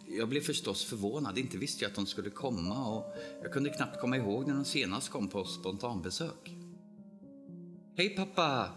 Jag 0.06 0.28
blev 0.28 0.40
förstås 0.40 0.84
förvånad, 0.84 1.38
inte 1.38 1.58
visste 1.58 1.84
jag 1.84 1.90
att 1.90 1.96
de 1.96 2.06
skulle 2.06 2.30
komma 2.30 2.86
och 2.86 3.16
jag 3.42 3.52
kunde 3.52 3.70
knappt 3.70 4.00
komma 4.00 4.16
ihåg 4.16 4.46
när 4.46 4.54
de 4.54 4.64
senast 4.64 5.08
kom 5.08 5.28
på 5.28 5.44
spontanbesök. 5.44 6.54
Hej 7.96 8.10
pappa, 8.10 8.70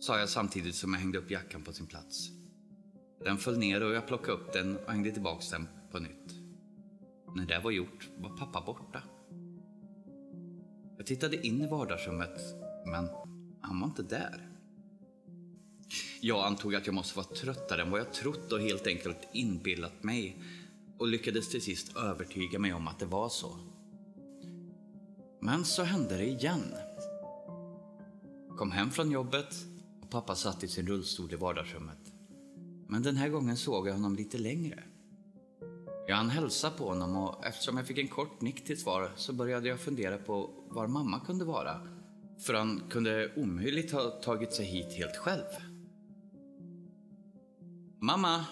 sa 0.00 0.18
jag 0.18 0.28
samtidigt 0.28 0.74
som 0.74 0.92
jag 0.92 1.00
hängde 1.00 1.18
upp 1.18 1.30
jackan 1.30 1.62
på 1.62 1.72
sin 1.72 1.86
plats. 1.86 2.28
Den 3.24 3.38
föll 3.38 3.58
ner 3.58 3.82
och 3.82 3.94
jag 3.94 4.06
plockade 4.06 4.32
upp 4.32 4.52
den 4.52 4.76
och 4.76 4.92
hängde 4.92 5.10
tillbaks 5.10 5.50
den 5.50 5.68
på 5.90 5.98
nytt. 5.98 6.34
När 7.36 7.46
det 7.46 7.60
var 7.64 7.70
gjort 7.70 8.10
var 8.18 8.36
pappa 8.36 8.60
borta. 8.66 9.02
Jag 10.96 11.06
tittade 11.06 11.46
in 11.46 11.60
i 11.60 11.66
vardagsrummet, 11.66 12.40
men 12.86 13.08
han 13.60 13.80
var 13.80 13.86
inte 13.86 14.02
där. 14.02 14.48
Jag 16.20 16.46
antog 16.46 16.74
att 16.74 16.86
jag 16.86 16.94
måste 16.94 17.16
vara 17.16 17.26
tröttare 17.26 17.82
än 17.82 17.90
vad 17.90 18.00
jag 18.00 18.12
trott 18.12 18.52
och 18.52 18.60
helt 18.60 18.86
enkelt 18.86 19.28
inbillat 19.32 20.02
mig 20.02 20.36
och 20.98 21.08
lyckades 21.08 21.48
till 21.48 21.62
sist 21.62 21.96
övertyga 21.96 22.58
mig 22.58 22.72
om 22.72 22.88
att 22.88 22.98
det 22.98 23.06
var 23.06 23.28
så. 23.28 23.58
Men 25.40 25.64
så 25.64 25.82
hände 25.82 26.16
det 26.16 26.26
igen. 26.26 26.74
Kom 28.58 28.72
hem 28.72 28.90
från 28.90 29.10
jobbet 29.10 29.54
och 30.02 30.10
pappa 30.10 30.34
satt 30.34 30.64
i 30.64 30.68
sin 30.68 30.86
rullstol 30.86 31.32
i 31.32 31.36
vardagsrummet. 31.36 32.12
Men 32.88 33.02
den 33.02 33.16
här 33.16 33.28
gången 33.28 33.56
såg 33.56 33.88
jag 33.88 33.92
honom 33.92 34.16
lite 34.16 34.38
längre. 34.38 34.84
Jag 36.06 36.16
hann 36.16 36.30
hälsa 36.30 36.70
på 36.70 36.88
honom 36.88 37.16
och 37.16 37.46
eftersom 37.46 37.76
jag 37.76 37.86
fick 37.86 37.98
en 37.98 38.08
kort 38.08 38.40
nick 38.40 38.64
till 38.64 38.80
svar 38.80 39.10
så 39.16 39.32
började 39.32 39.68
jag 39.68 39.80
fundera 39.80 40.18
på 40.18 40.50
var 40.68 40.86
mamma 40.86 41.20
kunde 41.20 41.44
vara. 41.44 41.80
För 42.38 42.54
han 42.54 42.82
kunde 42.90 43.32
omöjligt 43.36 43.92
ha 43.92 44.10
tagit 44.10 44.52
sig 44.52 44.66
hit 44.66 44.92
helt 44.92 45.16
själv. 45.16 45.44
Mamma! 48.00 48.44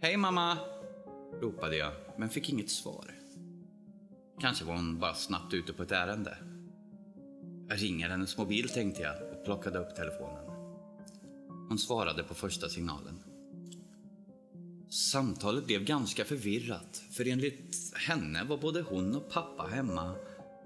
Hej 0.00 0.16
mamma! 0.16 0.58
ropade 1.40 1.76
jag, 1.76 1.92
men 2.16 2.28
fick 2.28 2.48
inget 2.48 2.70
svar. 2.70 3.14
Kanske 4.40 4.64
var 4.64 4.74
hon 4.74 4.98
bara 4.98 5.14
snabbt 5.14 5.54
ute 5.54 5.72
på 5.72 5.82
ett 5.82 5.92
ärende. 5.92 6.36
Jag 7.68 7.82
ringer 7.82 8.08
hennes 8.08 8.38
mobil 8.38 8.68
tänkte 8.68 9.02
jag 9.02 9.32
och 9.32 9.44
plockade 9.44 9.78
upp 9.78 9.96
telefonen. 9.96 10.44
Hon 11.68 11.78
svarade 11.78 12.22
på 12.22 12.34
första 12.34 12.68
signalen. 12.68 13.29
Samtalet 14.90 15.66
blev 15.66 15.84
ganska 15.84 16.24
förvirrat, 16.24 17.02
för 17.10 17.28
enligt 17.28 17.94
henne 17.94 18.44
var 18.44 18.58
både 18.58 18.82
hon 18.82 19.16
och 19.16 19.30
pappa 19.30 19.62
hemma 19.62 20.14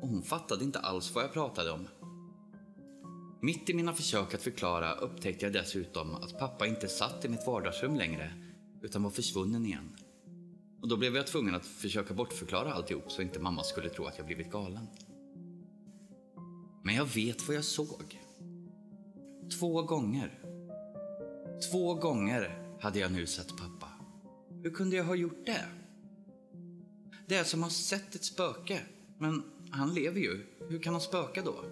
och 0.00 0.09
hon 0.09 0.23
fattade 0.23 0.64
inte 0.64 0.78
alls 0.78 1.14
vad 1.14 1.25
jag 1.25 1.33
pratade 1.33 1.71
om. 1.71 1.88
Mitt 3.40 3.71
i 3.71 3.75
mina 3.75 3.93
försök 3.93 4.35
att 4.35 4.43
förklara 4.43 4.93
upptäckte 4.95 5.47
jag 5.47 5.52
dessutom 5.52 6.14
att 6.14 6.38
pappa 6.38 6.66
inte 6.66 6.88
satt 6.88 7.25
i 7.25 7.28
mitt 7.28 7.47
vardagsrum 7.47 7.97
längre, 7.97 8.33
utan 8.83 9.02
var 9.02 9.11
försvunnen 9.11 9.66
igen. 9.66 9.97
Och 10.83 10.88
då 10.88 10.97
blev 10.97 11.16
jag 11.16 11.26
tvungen 11.26 11.54
att 11.54 11.66
försöka 11.66 12.14
bortförklara 12.14 12.73
alltihop 12.73 13.12
så 13.12 13.23
inte 13.23 13.40
mamma 13.40 13.62
skulle 13.62 13.88
tro 13.88 14.07
att 14.07 14.19
jag 14.19 14.26
blivit 14.26 14.50
galen. 14.50 14.87
Men 16.83 16.95
jag 16.95 17.04
vet 17.04 17.49
vad 17.49 17.57
jag 17.57 17.64
såg. 17.64 18.21
Två 19.59 19.83
gånger. 19.83 20.40
Två 21.71 21.95
gånger 21.95 22.76
hade 22.81 22.99
jag 22.99 23.12
nu 23.12 23.26
sett 23.26 23.49
pappa. 23.49 23.84
Hur 24.64 24.71
kunde 24.71 24.97
jag 24.97 25.04
ha 25.04 25.14
gjort 25.14 25.47
det? 25.47 25.64
Det 27.26 27.37
är 27.37 27.44
som 27.44 27.61
att 27.61 27.66
ha 27.66 27.71
sett 27.71 28.14
ett 28.14 28.25
spöke. 28.25 28.80
Men 29.18 29.42
han 29.71 29.94
lever 29.94 30.21
ju. 30.21 30.47
Hur 30.68 30.78
kan 30.78 30.94
han 30.94 31.00
spöka 31.00 31.42
då? 31.42 31.64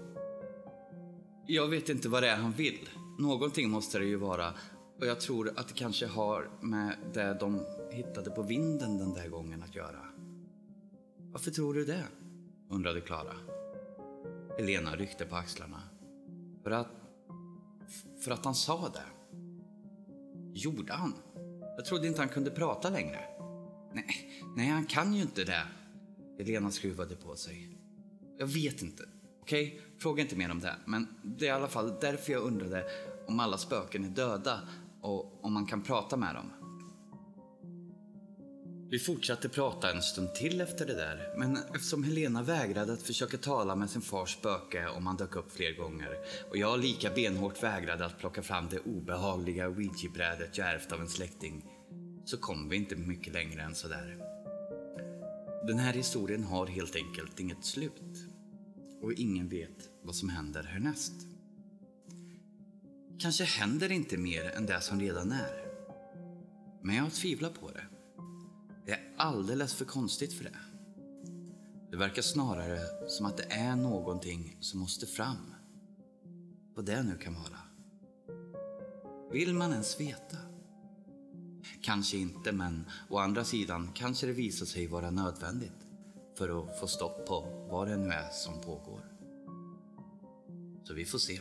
Jag 1.47 1.69
vet 1.69 1.89
inte 1.89 2.09
vad 2.09 2.23
det 2.23 2.29
är 2.29 2.37
han 2.37 2.53
vill. 2.53 2.89
Någonting 3.19 3.71
måste 3.71 3.99
det 3.99 4.05
ju 4.05 4.17
vara. 4.17 4.55
Och 5.01 5.07
jag 5.07 5.21
tror 5.21 5.53
att 5.57 5.69
det 5.69 5.75
kanske 5.75 6.07
har 6.07 6.51
med 6.61 6.97
det 7.15 7.37
de 7.41 7.67
hittade 7.91 8.31
på 8.31 8.43
vinden 8.43 8.99
den 8.99 9.15
där 9.15 9.29
gången 9.29 9.63
att 9.63 9.75
göra. 9.75 10.01
Varför 11.19 11.51
tror 11.51 11.75
du 11.75 11.85
det? 11.85 12.05
undrade 12.71 13.01
Klara. 13.01 13.35
Helena 14.59 14.97
ryckte 14.97 15.25
på 15.25 15.37
axlarna. 15.37 15.81
För 16.63 16.71
att... 16.71 16.89
För 18.21 18.31
att 18.31 18.45
han 18.45 18.55
sa 18.55 18.93
det. 18.95 19.37
Gjorde 20.55 20.93
han? 20.93 21.15
Jag 21.77 21.85
trodde 21.85 22.09
inte 22.09 22.21
han 22.21 22.29
kunde 22.29 22.51
prata 22.51 22.91
längre. 22.91 23.21
Nej, 23.93 24.07
nej 24.57 24.69
han 24.69 24.87
kan 24.87 25.15
ju 25.15 25.23
inte 25.23 25.45
det. 25.45 25.63
Helena 26.39 26.71
skruvade 26.71 27.17
på 27.17 27.37
sig. 27.37 27.79
Jag 28.39 28.47
vet 28.47 28.83
inte. 28.83 29.03
Okej, 29.43 29.67
okay? 29.67 29.81
fråga 29.99 30.23
inte 30.23 30.37
mer 30.37 30.51
om 30.51 30.61
det. 30.61 30.77
Men 30.85 31.07
det 31.23 31.47
är 31.47 31.49
i 31.49 31.53
alla 31.53 31.69
fall 31.69 31.95
därför 32.01 32.33
jag 32.33 32.43
undrade 32.43 32.85
om 33.27 33.41
alla 33.41 33.59
spöken 33.59 34.05
är 34.05 34.09
döda 34.09 34.61
och 35.01 35.45
om 35.45 35.53
man 35.53 35.67
kan 35.67 35.83
prata 35.83 36.17
med 36.17 36.35
dem. 36.35 36.62
Vi 38.93 38.99
fortsatte 38.99 39.49
prata 39.49 39.91
en 39.93 40.03
stund 40.03 40.35
till 40.35 40.61
efter 40.61 40.87
det 40.87 40.95
där, 40.95 41.35
men 41.37 41.57
eftersom 41.57 42.05
Helena 42.05 42.43
vägrade 42.43 42.93
att 42.93 43.03
försöka 43.03 43.39
tala 43.39 43.77
med 43.77 43.91
sin 43.91 44.03
fars 44.03 44.33
spöke 44.33 44.89
om 44.89 45.07
han 45.07 45.17
dök 45.17 45.37
upp 45.37 45.53
fler 45.53 45.73
gånger 45.73 46.19
och 46.51 46.57
jag 46.57 46.81
lika 46.81 47.11
benhårt 47.11 47.63
vägrade 47.63 48.07
att 48.07 48.19
plocka 48.19 48.43
fram 48.43 48.69
det 48.71 48.79
obehagliga 48.79 49.69
ouijibrädet 49.69 50.59
jag 50.59 50.69
ärvt 50.69 50.93
av 50.93 51.01
en 51.01 51.09
släkting, 51.09 51.65
så 52.25 52.37
kom 52.37 52.69
vi 52.69 52.77
inte 52.77 52.97
mycket 52.97 53.33
längre 53.33 53.63
än 53.63 53.75
sådär. 53.75 54.19
Den 55.67 55.79
här 55.79 55.93
historien 55.93 56.45
har 56.45 56.67
helt 56.67 56.97
enkelt 56.97 57.41
inget 57.41 57.65
slut 57.65 58.29
och 59.03 59.13
ingen 59.13 59.49
vet 59.49 59.91
vad 60.03 60.15
som 60.17 60.29
händer 60.29 60.63
härnäst. 60.63 61.15
Kanske 63.19 63.45
händer 63.45 63.93
inte 63.93 64.17
mer 64.17 64.45
än 64.45 64.67
det 64.67 64.81
som 64.81 65.01
redan 65.01 65.33
är. 65.33 65.65
Men 66.83 66.97
jag 66.97 67.13
tvivlar 67.13 67.51
på 67.51 67.71
det. 67.71 67.92
Det 68.87 68.93
är 68.93 69.13
alldeles 69.17 69.75
för 69.75 69.85
konstigt 69.85 70.33
för 70.33 70.45
det. 70.45 70.59
Det 71.91 71.97
verkar 71.97 72.23
snarare 72.23 73.09
som 73.09 73.27
att 73.27 73.37
det 73.37 73.53
är 73.53 73.77
någonting 73.77 74.57
som 74.61 74.81
måste 74.81 75.07
fram. 75.07 75.55
Vad 76.75 76.85
det 76.85 77.03
nu 77.03 77.17
kan 77.17 77.35
vara. 77.35 77.59
Vill 79.33 79.55
man 79.55 79.73
ens 79.73 80.01
veta? 80.01 80.37
Kanske 81.81 82.17
inte, 82.17 82.53
men 82.53 82.85
å 83.09 83.19
andra 83.19 83.45
sidan 83.45 83.91
kanske 83.95 84.27
det 84.27 84.33
visar 84.33 84.67
sig 84.67 84.87
vara 84.87 85.11
nödvändigt 85.11 85.87
för 86.39 86.63
att 86.63 86.81
få 86.81 86.87
stopp 86.87 87.27
på 87.27 87.67
vad 87.71 87.89
det 87.89 87.97
nu 87.97 88.09
är 88.09 88.31
som 88.31 88.61
pågår. 88.61 89.01
Så 90.85 90.95
vi 90.95 91.05
får 91.05 91.19
se. 91.19 91.41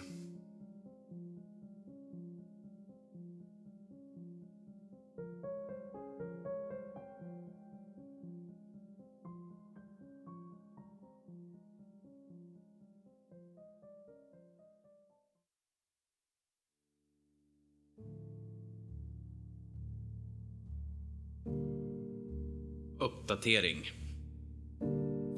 Uppdatering. 23.42 23.92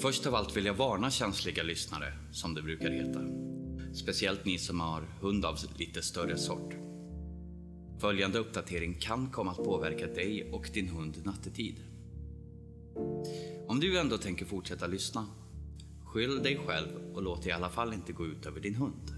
Först 0.02 0.28
av 0.28 0.36
allt 0.36 0.58
vill 0.58 0.66
jag 0.66 0.74
varna 0.74 1.12
känsliga 1.12 1.63
lyssnare, 1.63 2.13
som 2.32 2.54
det 2.54 2.62
brukar 2.62 2.92
heta. 2.92 3.20
Speciellt 3.94 4.46
ni 4.46 4.58
som 4.58 4.80
har 4.80 5.02
hund 5.22 5.46
av 5.46 5.58
lite 5.78 6.02
större 6.02 6.38
sort. 6.38 6.74
Följande 8.00 8.39
uppdatering 8.39 8.94
kan 9.00 9.30
komma 9.30 9.52
att 9.52 9.58
påverka 9.58 10.08
dig 10.08 10.52
och 10.52 10.70
din 10.74 10.89
hund 10.89 11.26
nattetid. 11.26 11.76
Om 13.68 13.80
du 13.80 14.00
ändå 14.00 14.18
tänker 14.18 14.46
fortsätta 14.46 14.88
lyssna, 14.88 15.26
skyll 16.06 16.44
dig 16.44 16.60
själv 16.68 16.89
och 17.13 17.24
låt 17.24 17.44
det 17.44 17.50
i 17.50 17.54
alla 17.54 17.70
fall 17.70 17.94
inte 17.94 18.13
gå 18.13 18.26
ut 18.26 18.46
över 18.46 18.60
din 18.60 18.76
hund. 18.76 19.12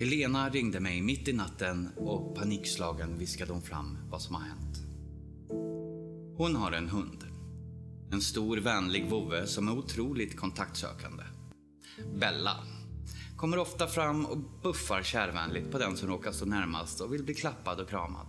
Helena 0.00 0.48
ringde 0.48 0.80
mig 0.80 1.02
mitt 1.02 1.28
i 1.28 1.32
natten 1.32 1.88
och 1.96 2.36
panikslagen 2.36 3.18
viskade 3.18 3.52
hon 3.52 3.62
fram 3.62 3.98
vad 4.10 4.22
som 4.22 4.34
har 4.34 4.42
hänt. 4.42 4.87
Hon 6.38 6.56
har 6.56 6.72
en 6.72 6.88
hund. 6.88 7.24
En 8.12 8.20
stor 8.20 8.56
vänlig 8.56 9.10
vovve 9.10 9.46
som 9.46 9.68
är 9.68 9.78
otroligt 9.78 10.36
kontaktsökande. 10.36 11.22
Bella. 12.14 12.56
Kommer 13.36 13.58
ofta 13.58 13.86
fram 13.86 14.26
och 14.26 14.38
buffar 14.62 15.02
kärvänligt 15.02 15.70
på 15.70 15.78
den 15.78 15.96
som 15.96 16.08
råkar 16.08 16.32
stå 16.32 16.46
närmast 16.46 17.00
och 17.00 17.14
vill 17.14 17.24
bli 17.24 17.34
klappad 17.34 17.80
och 17.80 17.88
kramad. 17.88 18.26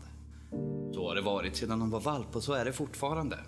Så 0.93 1.08
har 1.08 1.15
det 1.15 1.22
varit 1.22 1.56
sedan 1.56 1.82
hon 1.82 1.89
var 1.89 2.00
valp 2.00 2.36
och 2.36 2.43
så 2.43 2.54
är 2.54 2.65
det 2.65 2.74
fortfarande. 2.74 3.39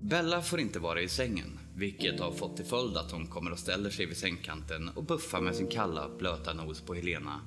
Bella 0.00 0.42
får 0.42 0.60
inte 0.60 0.78
vara 0.78 1.00
i 1.00 1.08
sängen, 1.08 1.58
vilket 1.74 2.20
har 2.20 2.32
fått 2.32 2.56
till 2.56 2.66
följd 2.66 2.96
att 2.96 3.12
hon 3.12 3.26
kommer 3.26 3.52
och 3.52 3.58
ställer 3.58 3.90
sig 3.90 4.06
vid 4.06 4.16
sängkanten 4.16 4.88
och 4.88 5.04
buffar 5.04 5.40
med 5.40 5.56
sin 5.56 5.68
kalla, 5.68 6.08
blöta 6.18 6.52
nos 6.52 6.80
på 6.80 6.94
Helena, 6.94 7.40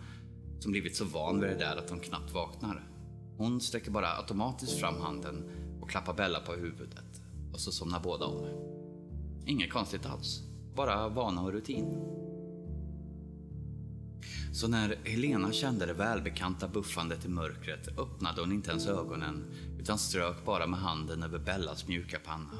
som 0.59 0.71
blivit 0.71 0.95
så 0.95 1.05
van 1.05 1.39
vid 1.39 1.49
det 1.49 1.57
där 1.57 1.77
att 1.77 1.89
hon 1.89 1.99
knappt 1.99 2.33
vaknar. 2.33 2.90
Hon 3.41 3.61
sträcker 3.61 3.91
bara 3.91 4.17
automatiskt 4.17 4.79
fram 4.79 5.01
handen 5.01 5.43
och 5.81 5.89
klappar 5.89 6.13
Bella 6.13 6.39
på 6.39 6.53
huvudet 6.53 7.21
och 7.53 7.59
så 7.59 7.71
somnar 7.71 7.99
båda 7.99 8.25
om. 8.25 8.47
Inget 9.45 9.71
konstigt 9.71 10.05
alls, 10.05 10.41
bara 10.75 11.09
vana 11.09 11.41
och 11.41 11.51
rutin. 11.51 11.85
Så 14.53 14.67
när 14.67 14.95
Helena 15.03 15.51
kände 15.51 15.85
det 15.85 15.93
välbekanta 15.93 16.67
buffandet 16.67 17.25
i 17.25 17.29
mörkret 17.29 17.99
öppnade 17.99 18.41
hon 18.41 18.51
inte 18.51 18.71
ens 18.71 18.87
ögonen 18.87 19.45
utan 19.79 19.97
strök 19.97 20.45
bara 20.45 20.67
med 20.67 20.79
handen 20.79 21.23
över 21.23 21.39
Bellas 21.39 21.87
mjuka 21.87 22.19
panna. 22.25 22.57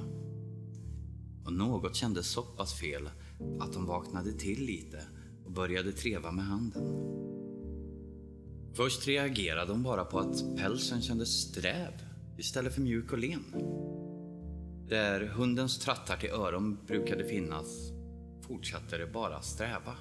Och 1.46 1.54
något 1.54 1.96
kändes 1.96 2.28
så 2.28 2.42
pass 2.42 2.74
fel 2.74 3.10
att 3.60 3.76
hon 3.76 3.86
vaknade 3.86 4.34
till 4.34 4.66
lite 4.66 5.04
och 5.46 5.52
började 5.52 5.92
treva 5.92 6.32
med 6.32 6.46
handen. 6.46 6.84
Först 8.74 9.08
reagerade 9.08 9.72
hon 9.72 9.84
bara 9.84 10.06
på 10.06 10.20
att 10.20 10.58
pälsen 10.58 11.02
kändes 11.02 11.30
sträv 11.30 11.94
istället 12.38 12.74
för 12.74 12.82
mjuk 12.82 13.12
och 13.12 13.20
len. 13.20 13.44
Där 14.90 15.22
hundens 15.22 15.80
trattar 15.80 16.18
till 16.18 16.30
öron 16.30 16.78
brukade 16.86 17.28
finnas 17.28 17.92
fortsatte 18.52 18.98
det 18.98 19.08
bara 19.08 19.42
sträva. 19.42 19.96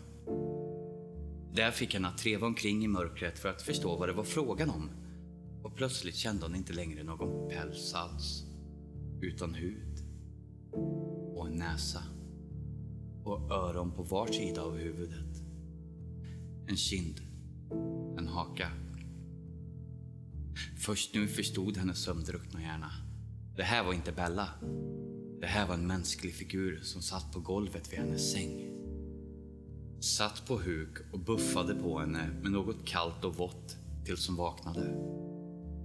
Där 1.55 1.71
fick 1.71 1.95
henne 1.95 2.09
att 2.09 2.19
treva 2.19 2.47
omkring 2.47 2.85
i 2.85 2.89
mörkret 2.89 3.39
för 3.39 3.49
att 3.49 3.63
förstå 3.63 3.97
vad 3.97 4.09
det 4.09 4.13
var 4.13 4.25
frågan 4.25 4.71
om. 4.71 4.91
Och 5.63 5.77
plötsligt 5.77 6.15
kände 6.15 6.47
hon 6.47 6.55
inte 6.55 6.73
längre 6.73 7.03
någon 7.03 7.49
päls 7.49 7.95
alls. 7.95 8.45
Utan 9.21 9.55
hud. 9.55 9.99
Och 11.35 11.47
en 11.47 11.59
näsa. 11.59 12.03
Och 13.25 13.51
öron 13.51 13.93
på 13.93 14.03
var 14.03 14.27
sida 14.27 14.63
av 14.63 14.77
huvudet. 14.77 15.43
En 16.67 16.77
kind. 16.77 17.21
En 18.19 18.29
haka. 18.29 18.71
Först 20.79 21.15
nu 21.15 21.29
förstod 21.29 21.77
hennes 21.77 21.99
sömndruckna 21.99 22.63
hjärna. 22.63 22.91
Det 23.57 23.63
här 23.63 23.85
var 23.85 23.93
inte 23.93 24.13
Bella. 24.13 24.49
Det 25.41 25.47
här 25.47 25.67
var 25.67 25.75
en 25.75 25.87
mänsklig 25.87 26.35
figur 26.35 26.81
som 26.83 27.03
satt 27.03 27.33
på 27.33 27.41
golvet 27.41 27.93
vid 27.93 27.99
hennes 27.99 28.33
säng. 28.33 28.71
Satt 30.01 30.47
på 30.47 30.59
huk 30.59 30.99
och 31.13 31.19
buffade 31.19 31.75
på 31.75 31.99
henne 31.99 32.31
med 32.43 32.53
något 32.53 32.85
kallt 32.85 33.25
och 33.25 33.37
vått 33.37 33.77
tills 34.05 34.29
hon 34.29 34.37
vaknade. 34.37 34.81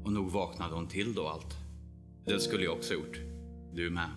Och 0.03 0.11
nog 0.11 0.31
vaknade 0.31 0.75
hon 0.75 0.87
till 0.87 1.13
då 1.13 1.27
allt. 1.27 1.55
Det 2.25 2.39
skulle 2.39 2.63
jag 2.63 2.73
också 2.73 2.93
gjort. 2.93 3.19
Du 3.73 3.89
med. 3.89 4.09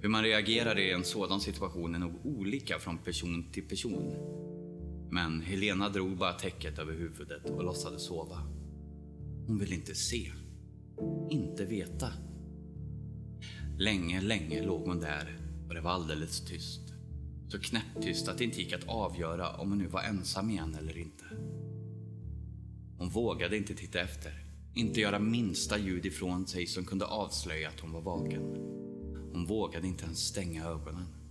Hur 0.00 0.08
man 0.08 0.22
reagerar 0.22 0.78
i 0.78 0.92
en 0.92 1.04
sådan 1.04 1.40
situation 1.40 1.94
är 1.94 1.98
nog 1.98 2.26
olika 2.26 2.78
från 2.78 2.98
person 2.98 3.52
till 3.52 3.68
person. 3.68 4.14
Men 5.12 5.40
Helena 5.40 5.88
drog 5.88 6.16
bara 6.16 6.32
täcket 6.32 6.78
över 6.78 6.92
huvudet 6.92 7.50
och 7.50 7.64
låtsades 7.64 8.02
sova. 8.02 8.38
Hon 9.46 9.58
ville 9.58 9.74
inte 9.74 9.94
se. 9.94 10.32
Inte 11.30 11.64
veta. 11.64 12.08
Länge, 13.78 14.20
länge 14.20 14.62
låg 14.62 14.88
hon 14.88 15.00
där 15.00 15.38
och 15.68 15.74
det 15.74 15.80
var 15.80 15.90
alldeles 15.90 16.44
tyst. 16.44 16.80
Så 17.48 17.58
knäpptyst 17.58 18.28
att 18.28 18.38
det 18.38 18.44
inte 18.44 18.62
gick 18.62 18.72
att 18.72 18.88
avgöra 18.88 19.56
om 19.56 19.68
hon 19.68 19.78
nu 19.78 19.86
var 19.86 20.02
ensam 20.02 20.50
igen 20.50 20.76
eller 20.80 20.98
inte. 20.98 21.24
Hon 22.98 23.08
vågade 23.08 23.56
inte 23.56 23.74
titta 23.74 24.00
efter. 24.00 24.44
Inte 24.74 25.00
göra 25.00 25.18
minsta 25.18 25.78
ljud 25.78 26.06
ifrån 26.06 26.46
sig 26.46 26.66
som 26.66 26.84
kunde 26.84 27.06
avslöja 27.06 27.68
att 27.68 27.80
hon 27.80 27.92
var 27.92 28.02
vaken. 28.02 28.42
Hon 29.32 29.46
vågade 29.46 29.86
inte 29.86 30.04
ens 30.04 30.18
stänga 30.18 30.64
ögonen. 30.64 31.21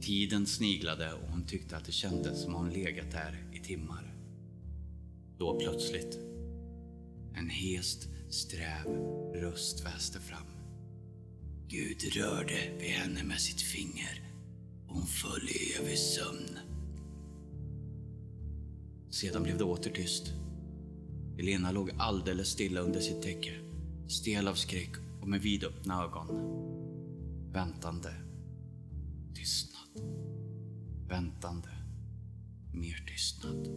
Tiden 0.00 0.46
sniglade 0.46 1.12
och 1.12 1.28
hon 1.30 1.46
tyckte 1.46 1.76
att 1.76 1.84
det 1.84 1.92
kändes 1.92 2.42
som 2.42 2.54
hon 2.54 2.70
legat 2.70 3.10
där 3.10 3.50
i 3.52 3.58
timmar. 3.58 4.14
Då 5.38 5.58
plötsligt, 5.58 6.18
en 7.34 7.50
hest, 7.50 8.08
sträv 8.30 8.86
röst 9.34 9.86
väste 9.86 10.20
fram. 10.20 10.46
Gud 11.68 12.16
rörde 12.16 12.76
vid 12.78 12.90
henne 12.90 13.24
med 13.24 13.40
sitt 13.40 13.60
finger 13.60 14.22
och 14.88 14.94
hon 14.94 15.06
föll 15.06 15.48
i 15.48 15.72
evig 15.72 15.98
sömn. 15.98 16.58
Sedan 19.10 19.42
blev 19.42 19.58
det 19.58 19.64
åter 19.64 19.90
tyst. 19.90 20.32
Helena 21.36 21.72
låg 21.72 21.90
alldeles 21.98 22.48
stilla 22.48 22.80
under 22.80 23.00
sitt 23.00 23.22
täcke, 23.22 23.52
stel 24.08 24.48
av 24.48 24.54
skräck 24.54 24.92
och 25.20 25.28
med 25.28 25.40
vidöppna 25.40 26.04
ögon. 26.04 26.28
Väntande. 27.52 28.14
Tyst. 29.34 29.69
Väntande. 31.10 31.68
Mer 32.72 33.04
tystnad. 33.08 33.68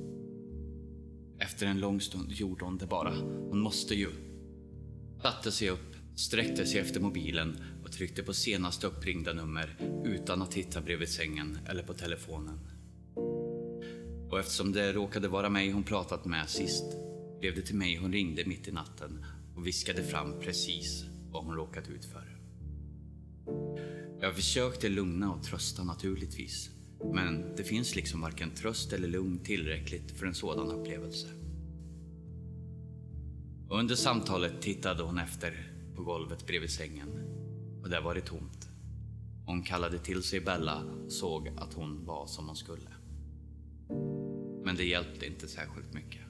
Efter 1.39 1.65
en 1.65 1.80
lång 1.80 2.02
stund 2.02 2.32
gjorde 2.32 2.65
hon 2.65 2.78
det 2.78 2.88
bara. 2.88 3.13
Hon 3.50 3.60
måste 3.60 3.96
ju. 3.96 4.10
Satte 5.22 5.52
sig 5.52 5.69
upp, 5.69 5.96
sträckte 6.15 6.65
sig 6.65 6.80
efter 6.80 7.00
mobilen 7.00 7.58
och 7.84 7.91
tryckte 7.91 8.24
på 8.24 8.34
senaste 8.34 8.88
uppringda 8.88 9.34
nummer 9.34 9.78
utan 10.06 10.41
att 10.41 10.52
titta 10.52 10.82
bredvid 10.82 11.10
sängen 11.10 11.58
eller 11.65 11.84
på 11.84 11.93
telefonen. 11.93 12.60
Och 14.32 14.39
eftersom 14.39 14.72
det 14.72 14.93
råkade 14.93 15.28
vara 15.28 15.50
mig 15.50 15.72
hon 15.72 15.84
pratat 15.84 16.26
med 16.26 16.50
sist 16.50 16.86
blev 17.39 17.56
det 17.56 17.62
till 17.62 17.76
mig 17.76 17.98
hon 17.98 18.13
ringde 18.13 18.46
mitt 18.46 18.67
i 18.67 18.72
natten 18.72 19.26
och 19.56 19.67
viskade 19.67 20.04
fram 20.04 20.39
precis 20.39 21.06
vad 21.32 21.46
hon 21.46 21.56
råkat 21.56 21.89
ut 21.89 22.06
för. 22.06 22.39
Jag 24.22 24.36
försökte 24.36 24.89
lugna 24.89 25.34
och 25.34 25.43
trösta 25.43 25.84
naturligtvis. 25.84 26.69
Men 27.13 27.55
det 27.55 27.63
finns 27.63 27.95
liksom 27.95 28.21
varken 28.21 28.51
tröst 28.51 28.93
eller 28.93 29.07
lugn 29.07 29.39
tillräckligt 29.39 30.11
för 30.11 30.25
en 30.25 30.33
sådan 30.33 30.71
upplevelse. 30.71 31.27
Och 33.69 33.79
under 33.79 33.95
samtalet 33.95 34.61
tittade 34.61 35.03
hon 35.03 35.17
efter 35.17 35.73
på 35.95 36.03
golvet 36.03 36.47
bredvid 36.47 36.69
sängen 36.69 37.09
och 37.83 37.89
där 37.89 38.01
var 38.01 38.15
det 38.15 38.21
tomt. 38.21 38.69
Hon 39.45 39.63
kallade 39.63 39.97
till 39.99 40.23
sig 40.23 40.41
Bella 40.41 40.83
och 41.05 41.11
såg 41.11 41.47
att 41.47 41.73
hon 41.73 42.05
var 42.05 42.27
som 42.27 42.47
hon 42.47 42.55
skulle. 42.55 42.89
Men 44.65 44.75
det 44.75 44.83
hjälpte 44.83 45.25
inte 45.25 45.47
särskilt 45.47 45.93
mycket. 45.93 46.21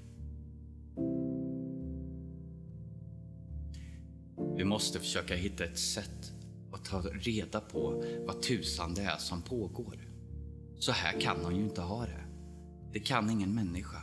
Vi 4.57 4.65
måste 4.65 4.99
försöka 4.99 5.36
hitta 5.36 5.63
ett 5.63 5.79
sätt 5.79 6.31
att 6.71 6.86
ta 6.86 7.01
reda 7.01 7.59
på 7.59 8.03
vad 8.27 8.41
tusan 8.41 8.93
det 8.93 9.01
är 9.01 9.17
som 9.17 9.41
pågår. 9.41 10.12
Så 10.84 10.91
här 10.91 11.22
kan 11.22 11.46
hon 11.46 11.56
ju 11.56 11.63
inte 11.63 11.82
ha 11.82 12.06
det. 12.06 12.24
Det 12.93 13.00
kan 13.00 13.30
ingen 13.30 13.56
människa. 13.56 14.02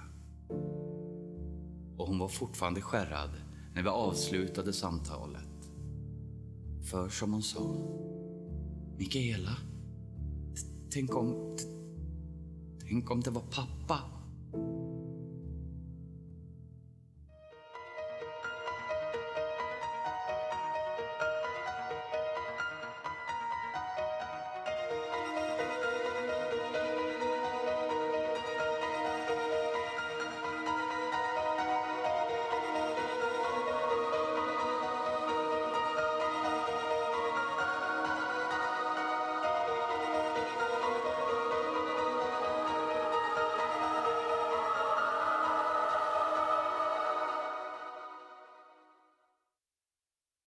Och 1.97 2.07
hon 2.07 2.19
var 2.19 2.29
fortfarande 2.29 2.81
skärrad 2.81 3.31
när 3.75 3.83
vi 3.83 3.89
avslutade 3.89 4.73
samtalet. 4.73 5.71
För 6.91 7.09
som 7.09 7.33
hon 7.33 7.43
sa. 7.43 7.77
Mikaela. 8.99 9.57
Tänk 10.91 11.17
om... 11.17 11.57
Tänk 12.89 13.11
om 13.11 13.21
det 13.21 13.31
var 13.31 13.43
pappa 13.43 13.99